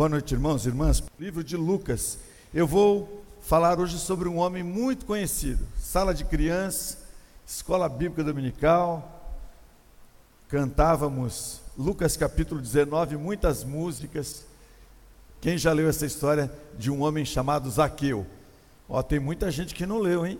[0.00, 1.02] Boa noite, irmãos e irmãs.
[1.18, 2.18] Livro de Lucas.
[2.54, 5.62] Eu vou falar hoje sobre um homem muito conhecido.
[5.78, 6.96] Sala de criança,
[7.46, 9.36] escola bíblica dominical.
[10.48, 14.46] Cantávamos Lucas capítulo 19, muitas músicas.
[15.38, 18.26] Quem já leu essa história de um homem chamado Zaqueu?
[18.88, 20.38] Ó, tem muita gente que não leu, hein?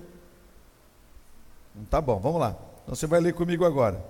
[1.90, 2.56] Tá bom, vamos lá.
[2.82, 4.02] Então você vai ler comigo agora.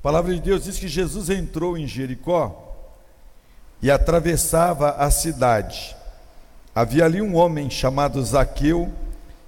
[0.00, 2.65] A palavra de Deus diz que Jesus entrou em Jericó
[3.82, 5.94] e atravessava a cidade.
[6.74, 8.92] Havia ali um homem chamado Zaqueu,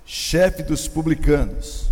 [0.07, 1.91] chefe dos publicanos.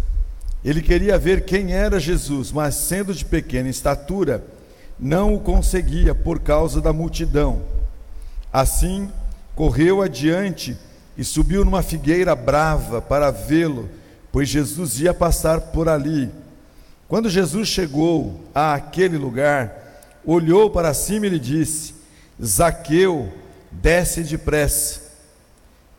[0.64, 4.42] Ele queria ver quem era Jesus, mas sendo de pequena estatura,
[4.98, 7.60] não o conseguia por causa da multidão.
[8.52, 9.10] Assim,
[9.54, 10.76] correu adiante
[11.16, 13.88] e subiu numa figueira brava para vê-lo,
[14.32, 16.30] pois Jesus ia passar por ali.
[17.08, 21.94] Quando Jesus chegou àquele lugar, olhou para cima e lhe disse:
[22.42, 23.32] Zaqueu,
[23.70, 25.00] desce depressa,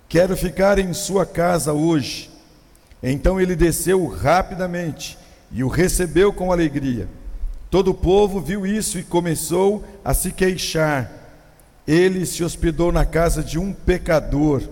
[0.08, 2.30] quero ficar em sua casa hoje.
[3.02, 5.18] Então ele desceu rapidamente
[5.52, 7.08] e o recebeu com alegria.
[7.70, 11.12] Todo o povo viu isso e começou a se queixar.
[11.88, 14.64] Ele se hospedou na casa de um pecador.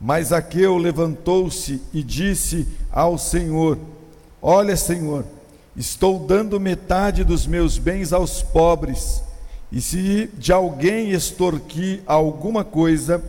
[0.00, 3.78] Mas Zaqueu levantou-se e disse ao Senhor:
[4.40, 5.24] Olha, Senhor,
[5.74, 9.22] Estou dando metade dos meus bens aos pobres,
[9.72, 13.24] e se de alguém extorquir alguma coisa,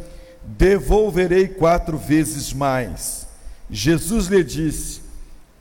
[0.45, 3.25] devolverei quatro vezes mais.
[3.71, 5.01] Jesus lhe disse: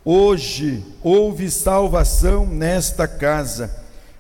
[0.05, 3.71] Hoje houve salvação nesta casa,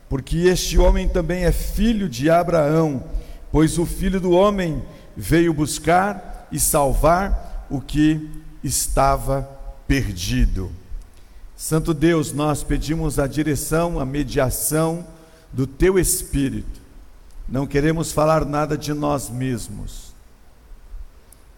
[0.09, 3.03] porque este homem também é filho de Abraão,
[3.51, 4.81] pois o filho do homem
[5.17, 8.31] veio buscar e salvar o que
[8.63, 9.49] estava
[9.89, 10.71] perdido.
[11.57, 15.05] Santo Deus, nós pedimos a direção, a mediação
[15.53, 16.81] do Teu Espírito.
[17.49, 20.13] Não queremos falar nada de nós mesmos.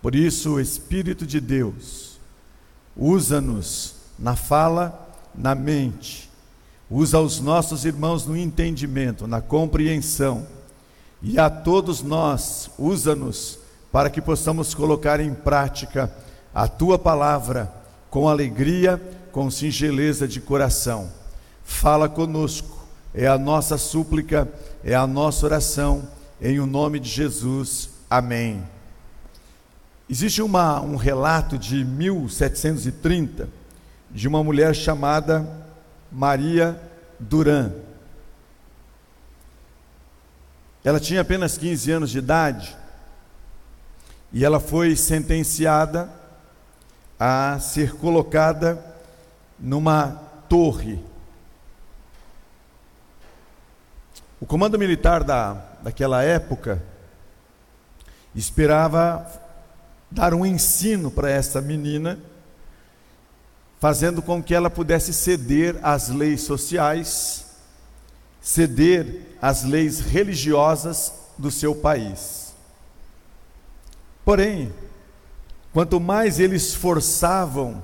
[0.02, 2.18] Por isso, o Espírito de Deus,
[2.96, 6.30] usa-nos na fala, na mente,
[6.90, 10.46] usa os nossos irmãos no entendimento, na compreensão,
[11.22, 13.58] e a todos nós, usa-nos
[13.90, 16.12] para que possamos colocar em prática
[16.54, 17.72] a tua palavra
[18.10, 19.00] com alegria
[19.32, 21.10] com singeleza de coração.
[21.64, 22.73] Fala conosco,
[23.14, 24.48] é a nossa súplica,
[24.82, 26.08] é a nossa oração,
[26.40, 27.90] em o nome de Jesus.
[28.10, 28.62] Amém.
[30.10, 33.48] Existe uma, um relato de 1730
[34.10, 35.48] de uma mulher chamada
[36.10, 36.78] Maria
[37.18, 37.72] Duran.
[40.82, 42.76] Ela tinha apenas 15 anos de idade
[44.32, 46.10] e ela foi sentenciada
[47.18, 48.84] a ser colocada
[49.58, 51.13] numa torre.
[54.44, 56.82] O comando militar da, daquela época
[58.34, 59.26] esperava
[60.10, 62.18] dar um ensino para essa menina,
[63.80, 67.56] fazendo com que ela pudesse ceder às leis sociais,
[68.38, 72.52] ceder às leis religiosas do seu país.
[74.26, 74.74] Porém,
[75.72, 77.82] quanto mais eles forçavam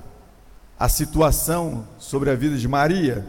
[0.77, 3.27] a situação sobre a vida de Maria,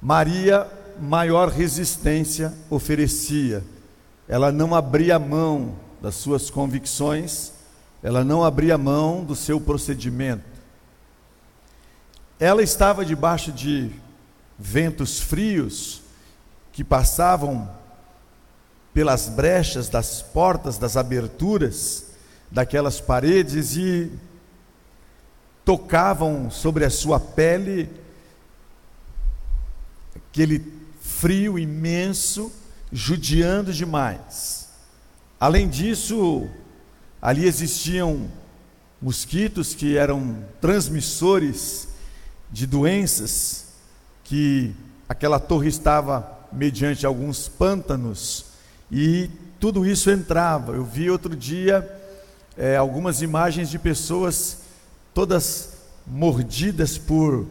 [0.00, 0.70] Maria
[1.00, 3.62] maior resistência oferecia.
[4.28, 7.52] Ela não abria mão das suas convicções,
[8.02, 10.44] ela não abria mão do seu procedimento.
[12.38, 13.90] Ela estava debaixo de
[14.58, 16.02] ventos frios
[16.72, 17.70] que passavam
[18.92, 22.06] pelas brechas das portas, das aberturas
[22.50, 24.10] daquelas paredes e
[25.64, 27.90] tocavam sobre a sua pele
[30.14, 30.58] aquele
[31.18, 32.52] frio imenso,
[32.92, 34.68] judiando demais.
[35.40, 36.46] Além disso,
[37.20, 38.28] ali existiam
[39.00, 41.88] mosquitos que eram transmissores
[42.50, 43.66] de doenças,
[44.24, 44.74] que
[45.08, 48.46] aquela torre estava mediante alguns pântanos,
[48.92, 50.72] e tudo isso entrava.
[50.72, 51.88] Eu vi outro dia
[52.56, 54.58] é, algumas imagens de pessoas
[55.14, 57.46] todas mordidas por,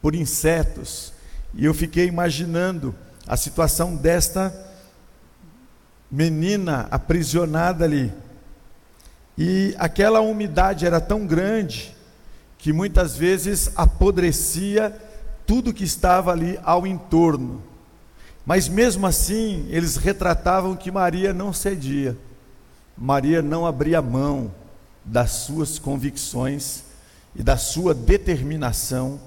[0.00, 1.12] por insetos.
[1.56, 2.94] E eu fiquei imaginando
[3.26, 4.54] a situação desta
[6.10, 8.12] menina aprisionada ali.
[9.38, 11.96] E aquela umidade era tão grande
[12.58, 14.94] que muitas vezes apodrecia
[15.46, 17.62] tudo que estava ali ao entorno.
[18.44, 22.16] Mas mesmo assim, eles retratavam que Maria não cedia.
[22.96, 24.52] Maria não abria mão
[25.04, 26.84] das suas convicções
[27.34, 29.20] e da sua determinação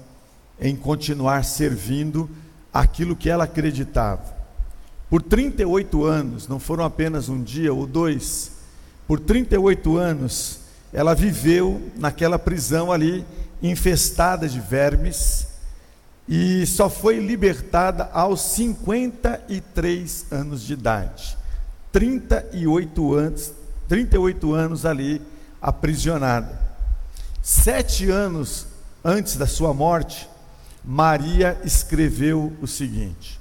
[0.60, 2.28] em continuar servindo
[2.72, 4.38] aquilo que ela acreditava.
[5.08, 8.52] Por 38 anos, não foram apenas um dia ou dois,
[9.08, 10.60] por 38 anos,
[10.92, 13.26] ela viveu naquela prisão ali,
[13.60, 15.48] infestada de vermes,
[16.28, 21.36] e só foi libertada aos 53 anos de idade.
[21.90, 23.52] 38 anos,
[23.88, 25.20] 38 anos ali
[25.60, 26.56] aprisionada.
[27.42, 28.68] Sete anos
[29.04, 30.29] antes da sua morte,
[30.90, 33.40] Maria escreveu o seguinte: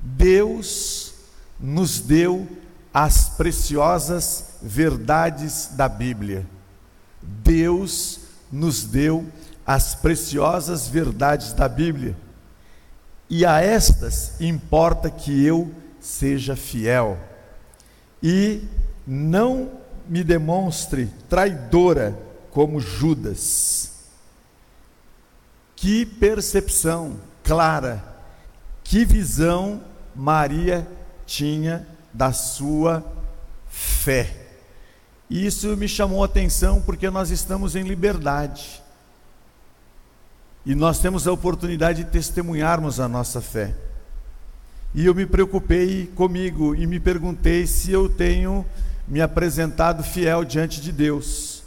[0.00, 1.14] Deus
[1.60, 2.48] nos deu
[2.92, 6.44] as preciosas verdades da Bíblia.
[7.22, 9.24] Deus nos deu
[9.64, 12.16] as preciosas verdades da Bíblia.
[13.30, 17.16] E a estas importa que eu seja fiel
[18.20, 18.64] e
[19.06, 19.70] não
[20.08, 22.18] me demonstre traidora
[22.50, 23.91] como Judas.
[25.82, 28.04] Que percepção clara,
[28.84, 29.82] que visão
[30.14, 30.86] Maria
[31.26, 31.84] tinha
[32.14, 33.04] da sua
[33.68, 34.32] fé.
[35.28, 38.80] Isso me chamou a atenção porque nós estamos em liberdade.
[40.64, 43.74] E nós temos a oportunidade de testemunharmos a nossa fé.
[44.94, 48.64] E eu me preocupei comigo e me perguntei se eu tenho
[49.08, 51.64] me apresentado fiel diante de Deus.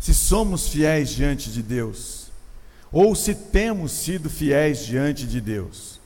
[0.00, 2.21] Se somos fiéis diante de Deus.
[2.92, 5.98] Ou se temos sido fiéis diante de Deus.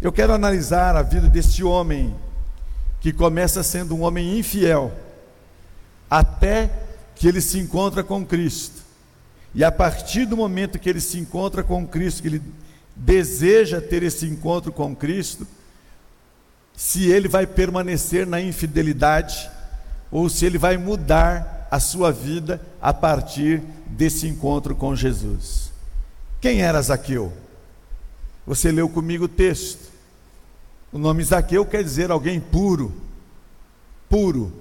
[0.00, 2.14] Eu quero analisar a vida deste homem
[3.00, 4.92] que começa sendo um homem infiel,
[6.10, 6.70] até
[7.14, 8.82] que ele se encontra com Cristo.
[9.54, 12.42] E a partir do momento que ele se encontra com Cristo, que ele
[12.94, 15.46] deseja ter esse encontro com Cristo,
[16.76, 19.50] se ele vai permanecer na infidelidade
[20.10, 25.72] ou se ele vai mudar a sua vida a partir desse encontro com Jesus.
[26.38, 27.32] Quem era Zaqueu?
[28.46, 29.90] Você leu comigo o texto.
[30.92, 32.92] O nome Zaqueu quer dizer alguém puro,
[34.06, 34.52] puro.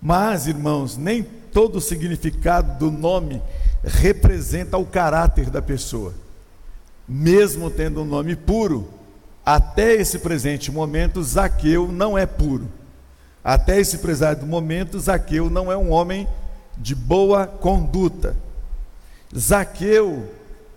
[0.00, 3.42] Mas, irmãos, nem todo o significado do nome
[3.84, 6.14] representa o caráter da pessoa.
[7.06, 8.88] Mesmo tendo um nome puro,
[9.44, 12.79] até esse presente momento, Zaqueu não é puro.
[13.42, 16.28] Até esse presente momento, Zaqueu não é um homem
[16.76, 18.36] de boa conduta.
[19.36, 20.28] Zaqueu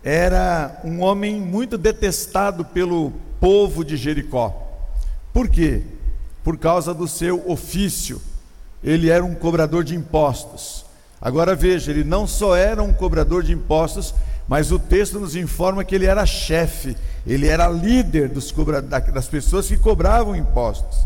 [0.02, 4.62] era um homem muito detestado pelo povo de Jericó.
[5.32, 5.82] Por quê?
[6.42, 8.20] Por causa do seu ofício.
[8.82, 10.84] Ele era um cobrador de impostos.
[11.20, 14.14] Agora veja, ele não só era um cobrador de impostos,
[14.46, 16.96] mas o texto nos informa que ele era chefe,
[17.26, 18.52] ele era líder dos
[19.10, 20.98] das pessoas que cobravam impostos.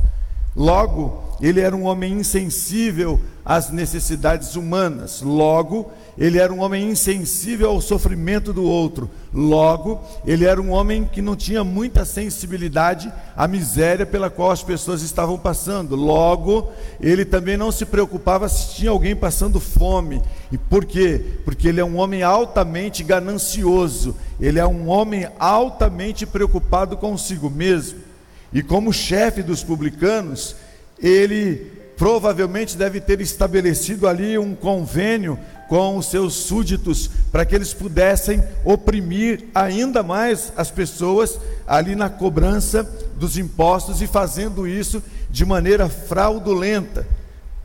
[0.59, 5.23] Logo, ele era um homem insensível às necessidades humanas.
[5.23, 9.09] Logo, ele era um homem insensível ao sofrimento do outro.
[9.33, 14.65] Logo, ele era um homem que não tinha muita sensibilidade à miséria pela qual as
[14.65, 15.95] pessoas estavam passando.
[15.95, 20.21] Logo, ele também não se preocupava se tinha alguém passando fome.
[20.51, 21.25] E por quê?
[21.45, 24.17] Porque ele é um homem altamente ganancioso.
[24.41, 28.08] Ele é um homem altamente preocupado consigo mesmo.
[28.53, 30.57] E como chefe dos publicanos,
[30.99, 37.75] ele provavelmente deve ter estabelecido ali um convênio com os seus súditos para que eles
[37.75, 42.83] pudessem oprimir ainda mais as pessoas ali na cobrança
[43.17, 47.07] dos impostos e fazendo isso de maneira fraudulenta.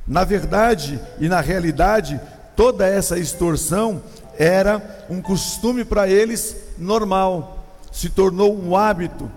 [0.06, 2.20] Na verdade e na realidade,
[2.56, 4.02] toda essa extorsão
[4.38, 9.32] era um costume para eles normal, se tornou um hábito.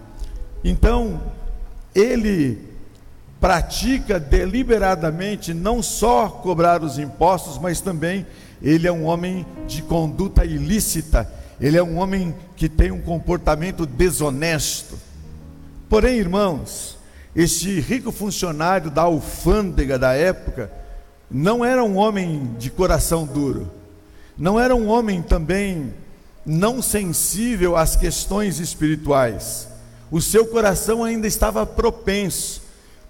[0.64, 1.20] Então,
[1.96, 2.58] ele
[3.40, 8.26] pratica deliberadamente não só cobrar os impostos, mas também
[8.62, 13.86] ele é um homem de conduta ilícita, ele é um homem que tem um comportamento
[13.86, 14.98] desonesto.
[15.88, 16.98] Porém, irmãos,
[17.34, 20.70] este rico funcionário da alfândega da época
[21.30, 23.70] não era um homem de coração duro,
[24.36, 25.94] não era um homem também
[26.44, 29.68] não sensível às questões espirituais
[30.10, 32.62] o seu coração ainda estava propenso,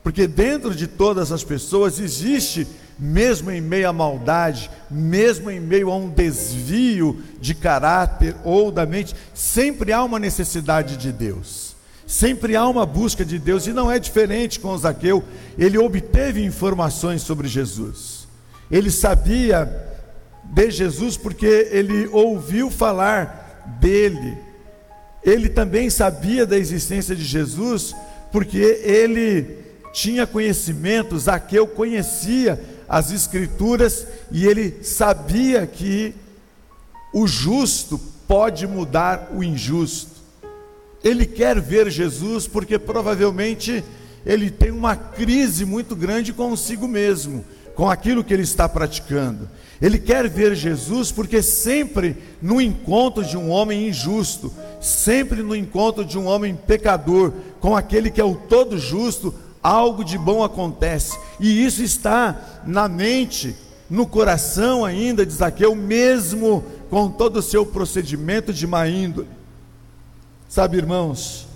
[0.02, 2.66] porque dentro de todas as pessoas existe,
[2.98, 8.86] mesmo em meio à maldade, mesmo em meio a um desvio de caráter ou da
[8.86, 11.74] mente, sempre há uma necessidade de Deus.
[12.06, 15.24] Sempre há uma busca de Deus, e não é diferente com Zaqueu.
[15.58, 18.28] Ele obteve informações sobre Jesus.
[18.70, 19.68] Ele sabia
[20.44, 24.45] de Jesus porque ele ouviu falar dele
[25.26, 27.92] ele também sabia da existência de Jesus,
[28.30, 29.58] porque ele
[29.92, 36.14] tinha conhecimento, Zaqueu conhecia as Escrituras e ele sabia que
[37.12, 40.12] o justo pode mudar o injusto.
[41.02, 43.82] Ele quer ver Jesus porque provavelmente
[44.24, 49.48] ele tem uma crise muito grande consigo mesmo, com aquilo que ele está praticando.
[49.80, 56.04] Ele quer ver Jesus porque sempre no encontro de um homem injusto, sempre no encontro
[56.04, 61.18] de um homem pecador, com aquele que é o todo justo, algo de bom acontece.
[61.38, 63.54] E isso está na mente,
[63.90, 69.28] no coração ainda de Zaqueu, mesmo com todo o seu procedimento de má índole.
[70.48, 71.46] Sabe, irmãos,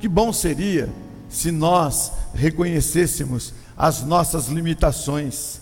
[0.00, 0.88] que bom seria
[1.28, 5.60] se nós reconhecêssemos as nossas limitações.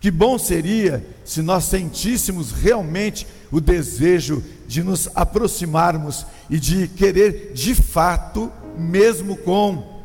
[0.00, 7.52] Que bom seria se nós sentíssemos realmente o desejo de nos aproximarmos e de querer
[7.52, 9.98] de fato, mesmo com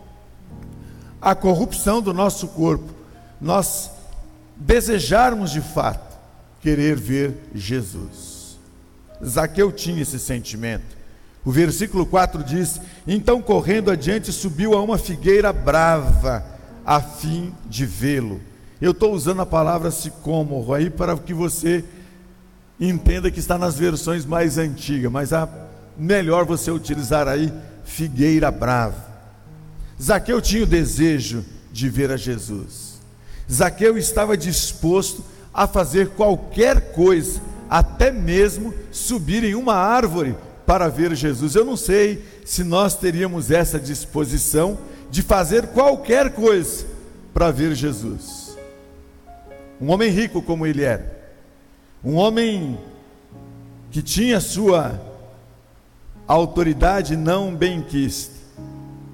[1.21, 2.91] a corrupção do nosso corpo,
[3.39, 3.91] nós
[4.55, 6.17] desejarmos de fato
[6.61, 8.57] querer ver Jesus.
[9.23, 10.97] Zaqueu tinha esse sentimento.
[11.45, 16.43] O versículo 4 diz: Então correndo adiante subiu a uma figueira brava,
[16.85, 18.41] a fim de vê-lo.
[18.83, 21.85] Eu estou usando a palavra sicômoro aí para que você
[22.77, 25.47] entenda que está nas versões mais antigas, mas a
[25.97, 27.49] melhor você utilizar aí
[27.85, 29.07] figueira brava.
[30.01, 32.99] Zaqueu tinha o desejo de ver a Jesus.
[33.49, 35.23] Zaqueu estava disposto
[35.53, 40.35] a fazer qualquer coisa, até mesmo subir em uma árvore
[40.65, 41.55] para ver Jesus.
[41.55, 44.77] Eu não sei se nós teríamos essa disposição
[45.09, 46.85] de fazer qualquer coisa
[47.33, 48.42] para ver Jesus.
[49.79, 51.21] Um homem rico como ele era,
[52.03, 52.79] um homem
[53.91, 54.99] que tinha sua
[56.27, 58.33] autoridade não benquista,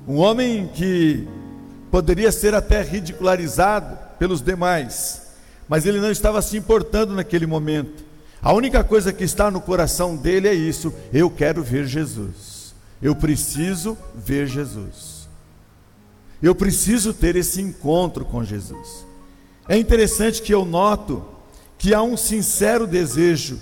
[0.07, 1.27] um homem que
[1.91, 5.33] poderia ser até ridicularizado pelos demais,
[5.67, 8.03] mas ele não estava se importando naquele momento.
[8.41, 12.73] A única coisa que está no coração dele é isso: eu quero ver Jesus.
[13.01, 15.27] Eu preciso ver Jesus.
[16.41, 19.05] Eu preciso ter esse encontro com Jesus.
[19.69, 21.23] É interessante que eu noto
[21.77, 23.61] que há um sincero desejo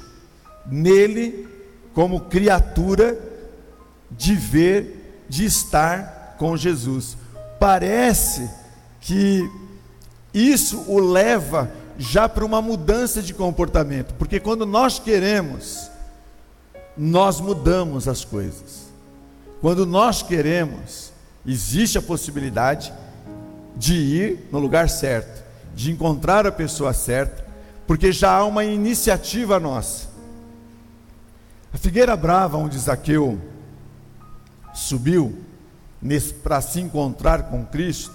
[0.66, 1.48] nele,
[1.94, 3.20] como criatura,
[4.10, 7.18] de ver, de estar com Jesus.
[7.60, 8.50] Parece
[9.02, 9.50] que
[10.34, 15.90] isso o leva já para uma mudança de comportamento, porque quando nós queremos,
[16.96, 18.88] nós mudamos as coisas.
[19.60, 21.12] Quando nós queremos,
[21.46, 22.94] existe a possibilidade
[23.76, 25.47] de ir no lugar certo,
[25.78, 27.46] de encontrar a pessoa certa,
[27.86, 30.08] porque já há uma iniciativa nossa.
[31.72, 33.40] A figueira brava, onde Zaqueu
[34.74, 35.38] subiu
[36.42, 38.12] para se encontrar com Cristo,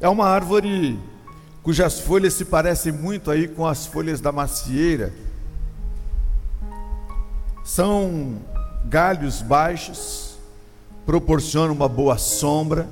[0.00, 0.96] é uma árvore
[1.64, 5.12] cujas folhas se parecem muito aí com as folhas da macieira.
[7.64, 8.38] São
[8.84, 10.38] galhos baixos,
[11.04, 12.88] proporcionam uma boa sombra.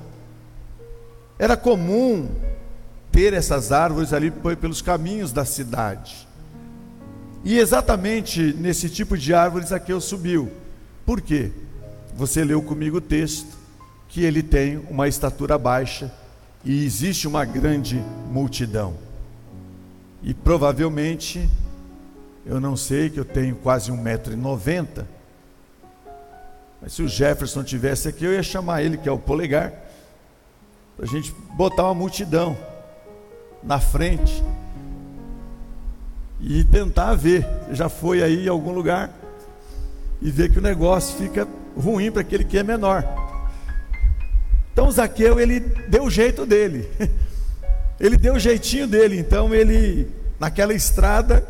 [1.38, 2.28] Era comum
[3.16, 6.28] ter essas árvores ali pelos caminhos da cidade.
[7.42, 10.52] E exatamente nesse tipo de árvores aqui eu subiu.
[11.06, 11.50] Por quê?
[12.14, 13.56] Você leu comigo o texto
[14.11, 16.12] que ele tem uma estatura baixa
[16.62, 18.92] e existe uma grande multidão.
[20.23, 21.49] E provavelmente,
[22.44, 25.06] eu não sei que eu tenho quase 1,90m,
[26.82, 29.73] mas se o Jefferson tivesse aqui, eu ia chamar ele, que é o polegar,
[30.99, 32.75] para a gente botar uma multidão
[33.63, 34.43] na frente
[36.41, 37.47] e tentar ver.
[37.73, 39.11] Já foi aí em algum lugar
[40.21, 41.47] e ver que o negócio fica
[41.77, 43.05] ruim para aquele que é menor.
[44.73, 46.89] Então Zaqueu, ele deu o jeito dele.
[47.99, 49.19] Ele deu o jeitinho dele.
[49.19, 50.07] Então ele,
[50.39, 51.43] naquela estrada,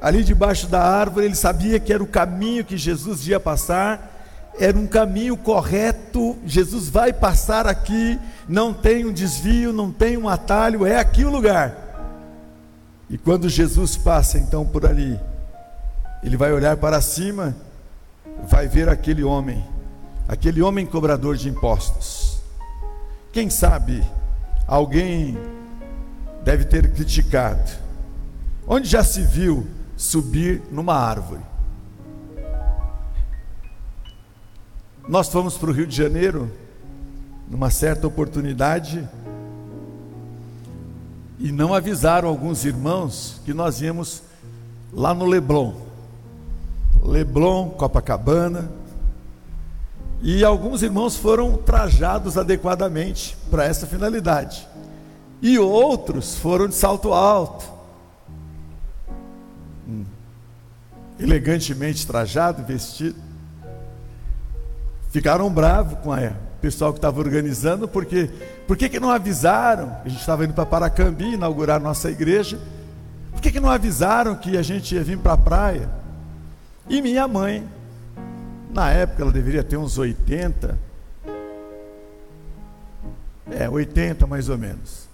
[0.00, 4.17] ali debaixo da árvore, ele sabia que era o caminho que Jesus ia passar,
[4.58, 6.36] era um caminho correto.
[6.44, 11.30] Jesus vai passar aqui, não tem um desvio, não tem um atalho, é aqui o
[11.30, 11.86] lugar.
[13.10, 15.18] E quando Jesus passa então por ali,
[16.22, 17.56] ele vai olhar para cima,
[18.48, 19.64] vai ver aquele homem
[20.28, 22.38] aquele homem cobrador de impostos.
[23.32, 24.04] Quem sabe
[24.66, 25.38] alguém
[26.44, 27.70] deve ter criticado.
[28.66, 31.40] Onde já se viu subir numa árvore?
[35.08, 36.52] Nós fomos para o Rio de Janeiro
[37.48, 39.08] numa certa oportunidade
[41.38, 44.22] e não avisaram alguns irmãos que nós íamos
[44.92, 45.72] lá no Leblon.
[47.02, 48.70] Leblon, Copacabana,
[50.20, 54.68] e alguns irmãos foram trajados adequadamente para essa finalidade.
[55.40, 57.64] E outros foram de salto alto,
[59.88, 60.04] hum.
[61.18, 63.27] elegantemente trajado, vestido.
[65.10, 68.30] Ficaram bravos com a, pessoal que estava organizando, porque
[68.66, 69.96] por que, que não avisaram?
[70.04, 72.58] A gente estava indo para Paracambi inaugurar nossa igreja.
[73.32, 75.88] Por que, que não avisaram que a gente ia vir para a praia?
[76.88, 77.66] E minha mãe,
[78.70, 80.78] na época ela deveria ter uns 80,
[83.50, 85.08] é, 80 mais ou menos.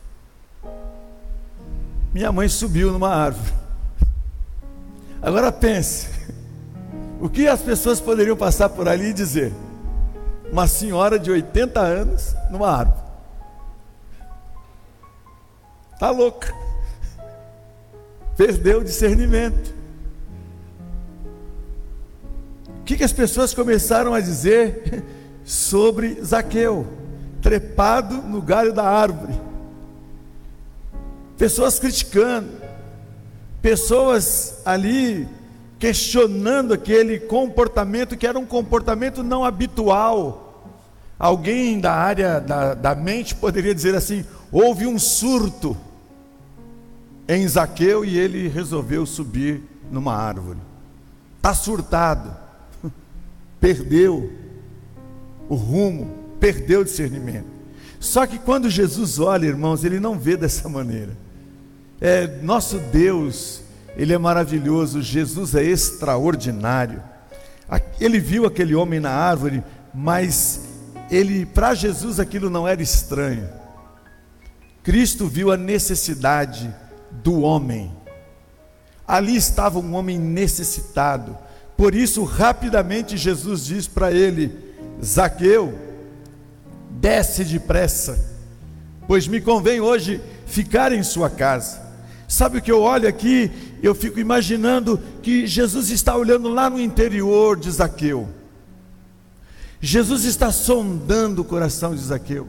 [2.13, 3.53] Minha mãe subiu numa árvore.
[5.21, 6.09] Agora pense,
[7.21, 9.53] o que as pessoas poderiam passar por ali e dizer?
[10.55, 13.03] Uma senhora de 80 anos numa árvore.
[15.95, 16.55] Está louca.
[18.37, 19.75] Perdeu o discernimento.
[22.69, 25.03] O que, que as pessoas começaram a dizer
[25.45, 26.87] sobre Zaqueu?
[27.43, 29.35] Trepado no galho da árvore.
[31.37, 32.53] Pessoas criticando,
[33.61, 35.29] pessoas ali
[35.81, 40.44] questionando aquele comportamento que era um comportamento não habitual.
[41.19, 45.77] Alguém da área da, da mente poderia dizer assim: houve um surto
[47.29, 50.59] em Zaqueu e ele resolveu subir numa árvore.
[51.37, 52.35] Está surtado,
[53.61, 54.33] perdeu
[55.49, 57.47] o rumo, perdeu o discernimento.
[58.01, 61.17] Só que quando Jesus olha, irmãos, ele não vê dessa maneira.
[62.01, 63.63] É, nosso Deus,
[63.97, 67.03] ele é maravilhoso, Jesus é extraordinário.
[67.99, 69.63] Ele viu aquele homem na árvore,
[69.95, 70.64] mas
[71.11, 73.49] ele para Jesus aquilo não era estranho.
[74.83, 76.73] Cristo viu a necessidade
[77.11, 77.91] do homem.
[79.07, 81.37] Ali estava um homem necessitado.
[81.77, 84.53] Por isso, rapidamente Jesus diz para ele:
[85.03, 85.77] Zaqueu,
[86.91, 88.19] desce depressa,
[89.07, 91.83] pois me convém hoje ficar em sua casa.
[92.29, 93.51] Sabe o que eu olho aqui?
[93.83, 98.29] Eu fico imaginando que Jesus está olhando lá no interior de Zaqueu.
[99.85, 102.49] Jesus está sondando o coração de Zaqueu.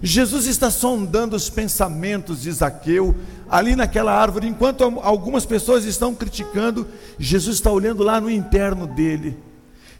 [0.00, 3.16] Jesus está sondando os pensamentos de Zaqueu
[3.50, 6.86] ali naquela árvore, enquanto algumas pessoas estão criticando,
[7.18, 9.36] Jesus está olhando lá no interno dele.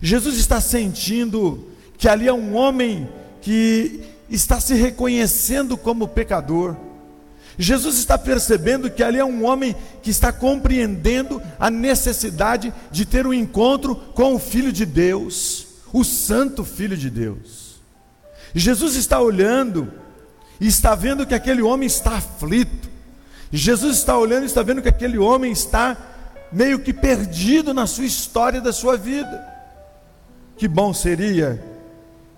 [0.00, 1.66] Jesus está sentindo
[1.98, 3.08] que ali é um homem
[3.40, 6.76] que está se reconhecendo como pecador.
[7.58, 13.26] Jesus está percebendo que ali é um homem que está compreendendo a necessidade de ter
[13.26, 17.80] um encontro com o Filho de Deus, o Santo Filho de Deus.
[18.54, 19.92] Jesus está olhando
[20.60, 22.90] e está vendo que aquele homem está aflito.
[23.50, 25.96] Jesus está olhando e está vendo que aquele homem está
[26.50, 29.46] meio que perdido na sua história da sua vida.
[30.56, 31.62] Que bom seria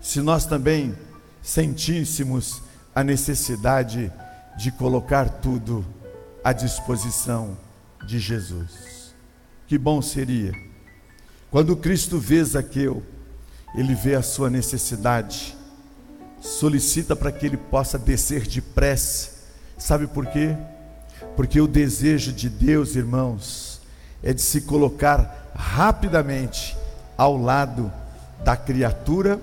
[0.00, 0.94] se nós também
[1.42, 2.62] sentíssemos
[2.94, 4.12] a necessidade
[4.56, 5.84] de colocar tudo
[6.42, 7.56] à disposição
[8.06, 9.14] de Jesus.
[9.66, 10.52] Que bom seria
[11.54, 13.00] quando Cristo vê Zaqueu,
[13.74, 15.56] ele vê a sua necessidade,
[16.40, 19.30] solicita para que ele possa descer depressa.
[19.76, 20.54] Sabe por quê?
[21.36, 23.80] Porque o desejo de Deus, irmãos,
[24.22, 26.76] é de se colocar rapidamente
[27.16, 27.92] ao lado
[28.44, 29.40] da criatura,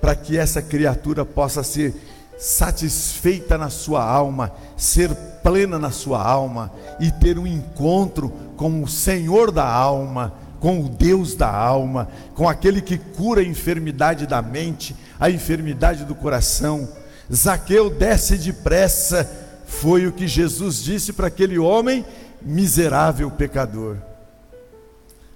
[0.00, 1.94] para que essa criatura possa ser
[2.38, 8.88] satisfeita na sua alma, ser plena na sua alma e ter um encontro com o
[8.88, 14.42] Senhor da alma, com o Deus da alma, com aquele que cura a enfermidade da
[14.42, 16.86] mente, a enfermidade do coração.
[17.32, 19.28] Zaqueu desce depressa,
[19.66, 22.04] foi o que Jesus disse para aquele homem
[22.42, 23.96] miserável pecador.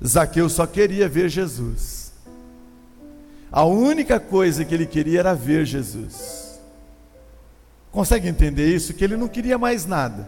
[0.07, 2.13] Zaqueu só queria ver Jesus.
[3.51, 6.61] A única coisa que ele queria era ver Jesus.
[7.91, 8.93] Consegue entender isso?
[8.93, 10.27] Que ele não queria mais nada.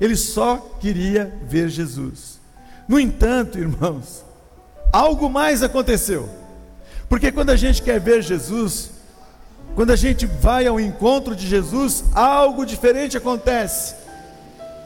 [0.00, 2.39] Ele só queria ver Jesus.
[2.90, 4.24] No entanto, irmãos,
[4.92, 6.28] algo mais aconteceu.
[7.08, 8.90] Porque quando a gente quer ver Jesus,
[9.76, 13.94] quando a gente vai ao encontro de Jesus, algo diferente acontece.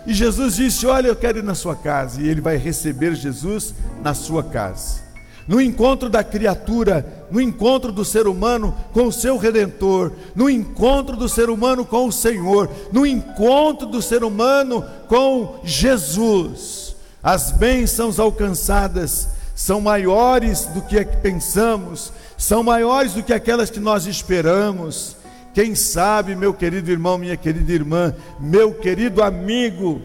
[0.06, 2.20] E Jesus disse: Olha, eu quero ir na sua casa.
[2.20, 5.02] E ele vai receber Jesus na sua casa
[5.46, 11.18] no encontro da criatura, no encontro do ser humano com o seu redentor, no encontro
[11.18, 16.93] do ser humano com o Senhor, no encontro do ser humano com Jesus.
[17.24, 24.04] As bênçãos alcançadas são maiores do que pensamos, são maiores do que aquelas que nós
[24.04, 25.16] esperamos.
[25.54, 30.02] Quem sabe, meu querido irmão, minha querida irmã, meu querido amigo,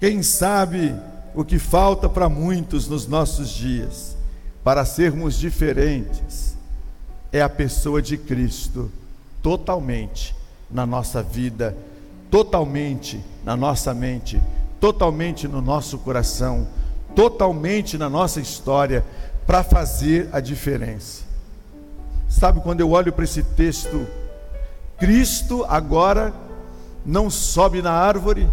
[0.00, 0.94] quem sabe
[1.34, 4.16] o que falta para muitos nos nossos dias
[4.64, 6.56] para sermos diferentes
[7.30, 8.90] é a pessoa de Cristo
[9.42, 10.34] totalmente
[10.70, 11.76] na nossa vida,
[12.30, 14.40] totalmente na nossa mente,
[14.80, 16.66] totalmente no nosso coração,
[17.14, 19.04] totalmente na nossa história
[19.46, 21.24] para fazer a diferença.
[22.28, 24.06] Sabe, quando eu olho para esse texto,
[24.98, 26.34] Cristo agora
[27.04, 28.48] não sobe na árvore,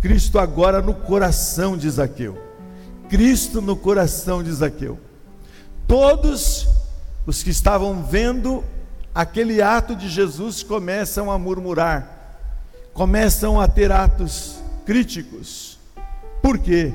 [0.00, 2.38] Cristo agora no coração de Zaqueu.
[3.08, 4.98] Cristo no coração de Zaqueu.
[5.86, 6.68] Todos
[7.26, 8.62] os que estavam vendo
[9.14, 12.38] aquele ato de Jesus começam a murmurar,
[12.92, 15.65] começam a ter atos críticos.
[16.46, 16.94] Por quê?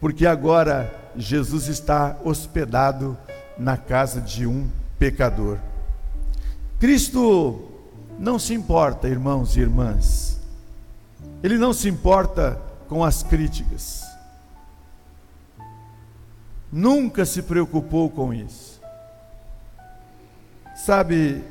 [0.00, 3.16] Porque agora Jesus está hospedado
[3.56, 4.68] na casa de um
[4.98, 5.60] pecador.
[6.80, 7.62] Cristo
[8.18, 10.40] não se importa, irmãos e irmãs,
[11.44, 14.02] ele não se importa com as críticas,
[16.72, 18.80] nunca se preocupou com isso.
[20.74, 21.44] Sabe,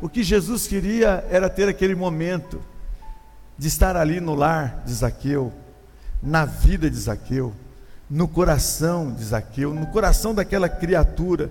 [0.00, 2.58] o que Jesus queria era ter aquele momento
[3.58, 5.52] de estar ali no lar de Zaqueu,
[6.22, 7.52] na vida de Zaqueu,
[8.08, 11.50] no coração de Zaqueu, no coração daquela criatura,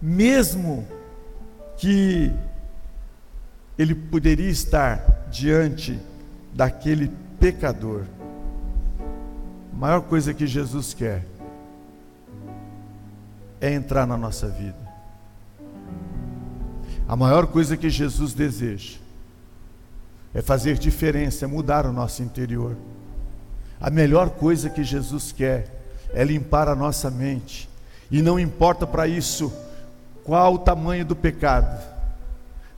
[0.00, 0.86] mesmo
[1.76, 2.32] que
[3.78, 5.98] ele poderia estar diante
[6.54, 8.04] daquele pecador.
[9.72, 11.24] A maior coisa que Jesus quer
[13.60, 14.90] é entrar na nossa vida.
[17.08, 18.98] A maior coisa que Jesus deseja
[20.32, 22.76] é fazer diferença, é mudar o nosso interior.
[23.80, 25.80] A melhor coisa que Jesus quer
[26.12, 27.68] é limpar a nossa mente.
[28.10, 29.52] E não importa para isso
[30.24, 31.80] qual o tamanho do pecado,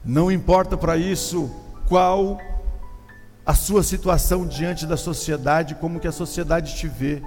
[0.05, 1.51] não importa para isso
[1.87, 2.39] qual
[3.45, 7.21] a sua situação diante da sociedade, como que a sociedade te vê.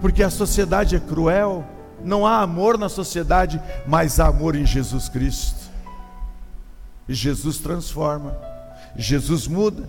[0.00, 1.64] Porque a sociedade é cruel,
[2.04, 5.70] não há amor na sociedade, mas há amor em Jesus Cristo.
[7.08, 8.36] E Jesus transforma,
[8.96, 9.88] Jesus muda.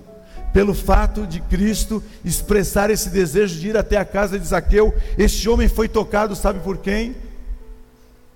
[0.54, 5.48] Pelo fato de Cristo expressar esse desejo de ir até a casa de Zaqueu, este
[5.48, 7.16] homem foi tocado, sabe por quem?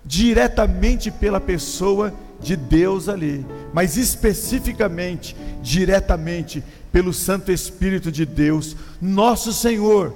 [0.05, 9.53] Diretamente pela pessoa de Deus ali, mas especificamente, diretamente pelo Santo Espírito de Deus, nosso
[9.53, 10.13] Senhor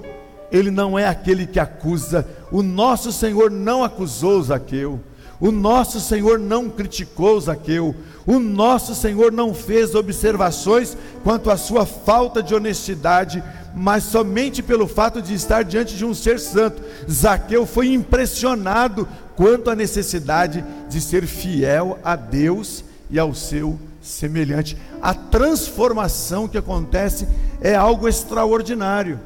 [0.50, 2.26] ele não é aquele que acusa.
[2.50, 5.00] O nosso Senhor não acusou Zaqueu.
[5.40, 7.94] O nosso Senhor não criticou Zaqueu.
[8.26, 13.42] O nosso Senhor não fez observações quanto à sua falta de honestidade,
[13.74, 16.82] mas somente pelo fato de estar diante de um ser santo.
[17.10, 24.76] Zaqueu foi impressionado quanto à necessidade de ser fiel a Deus e ao seu semelhante.
[25.00, 27.28] A transformação que acontece
[27.60, 29.20] é algo extraordinário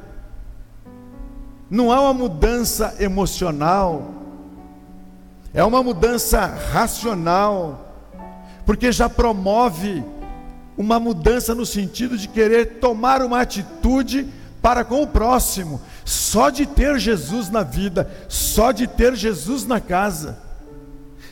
[1.73, 4.13] não há uma mudança emocional,
[5.53, 7.93] é uma mudança racional,
[8.65, 10.03] porque já promove
[10.75, 14.27] uma mudança no sentido de querer tomar uma atitude
[14.61, 19.79] para com o próximo, só de ter Jesus na vida, só de ter Jesus na
[19.79, 20.39] casa.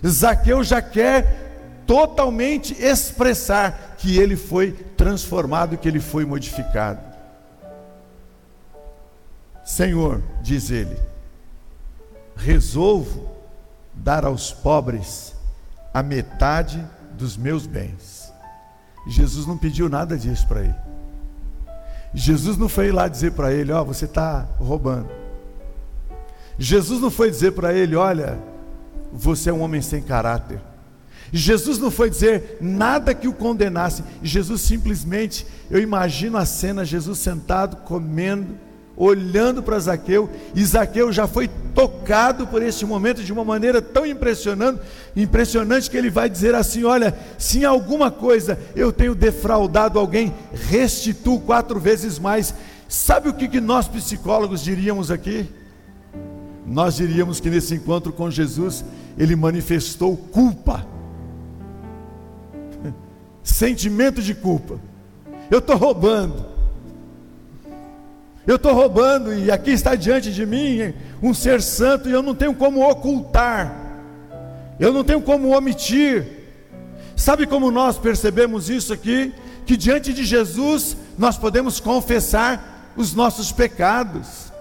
[0.06, 7.00] Zaqueu já quer totalmente expressar que ele foi transformado, que ele foi modificado.
[9.64, 10.98] Senhor, diz ele,
[12.36, 13.31] resolvo
[14.04, 15.34] dar aos pobres
[15.94, 16.84] a metade
[17.18, 18.32] dos meus bens.
[19.08, 20.76] Jesus não pediu nada disso para ele.
[22.14, 25.10] Jesus não foi lá dizer para ele: Ó, oh, você está roubando.
[26.58, 28.38] Jesus não foi dizer para ele: Olha,
[29.12, 30.60] você é um homem sem caráter.
[31.34, 34.04] Jesus não foi dizer nada que o condenasse.
[34.22, 38.58] Jesus simplesmente, eu imagino a cena: Jesus sentado, comendo
[38.96, 44.06] olhando para Zaqueu, e Zaqueu já foi tocado por esse momento de uma maneira tão
[44.06, 44.82] impressionante,
[45.16, 50.34] impressionante que ele vai dizer assim: Olha, se em alguma coisa eu tenho defraudado alguém,
[50.54, 52.54] restituo quatro vezes mais.
[52.88, 55.50] Sabe o que, que nós psicólogos diríamos aqui?
[56.66, 58.84] Nós diríamos que nesse encontro com Jesus,
[59.18, 60.86] ele manifestou culpa,
[63.44, 64.80] sentimento de culpa.
[65.50, 66.46] Eu estou roubando,
[68.46, 72.34] eu estou roubando e aqui está diante de mim um ser santo e eu não
[72.34, 73.74] tenho como ocultar,
[74.80, 76.26] eu não tenho como omitir.
[77.16, 79.32] Sabe como nós percebemos isso aqui?
[79.66, 84.52] Que diante de Jesus nós podemos confessar os nossos pecados,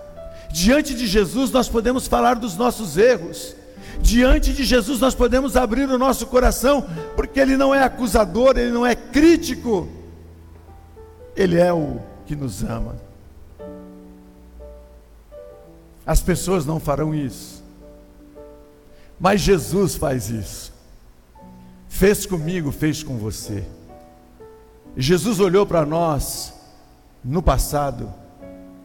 [0.52, 3.56] diante de Jesus nós podemos falar dos nossos erros,
[4.02, 8.70] diante de Jesus nós podemos abrir o nosso coração, porque Ele não é acusador, Ele
[8.70, 9.88] não é crítico,
[11.34, 13.09] Ele é o que nos ama.
[16.06, 17.62] As pessoas não farão isso.
[19.18, 20.72] Mas Jesus faz isso.
[21.88, 23.64] Fez comigo, fez com você.
[24.96, 26.54] Jesus olhou para nós
[27.22, 28.12] no passado,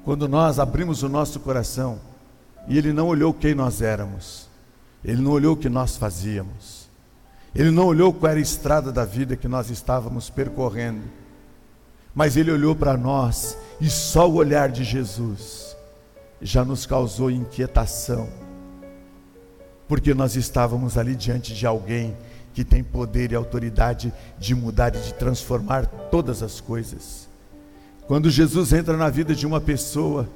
[0.03, 1.99] quando nós abrimos o nosso coração,
[2.67, 4.47] e Ele não olhou quem nós éramos,
[5.03, 6.89] Ele não olhou o que nós fazíamos,
[7.55, 11.03] Ele não olhou qual era a estrada da vida que nós estávamos percorrendo,
[12.13, 15.64] mas ele olhou para nós e só o olhar de Jesus
[16.45, 18.29] já nos causou inquietação,
[19.87, 22.15] porque nós estávamos ali diante de alguém
[22.53, 27.27] que tem poder e autoridade de mudar e de transformar todas as coisas.
[28.05, 30.29] Quando Jesus entra na vida de uma pessoa,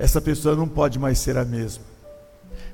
[0.00, 1.84] essa pessoa não pode mais ser a mesma.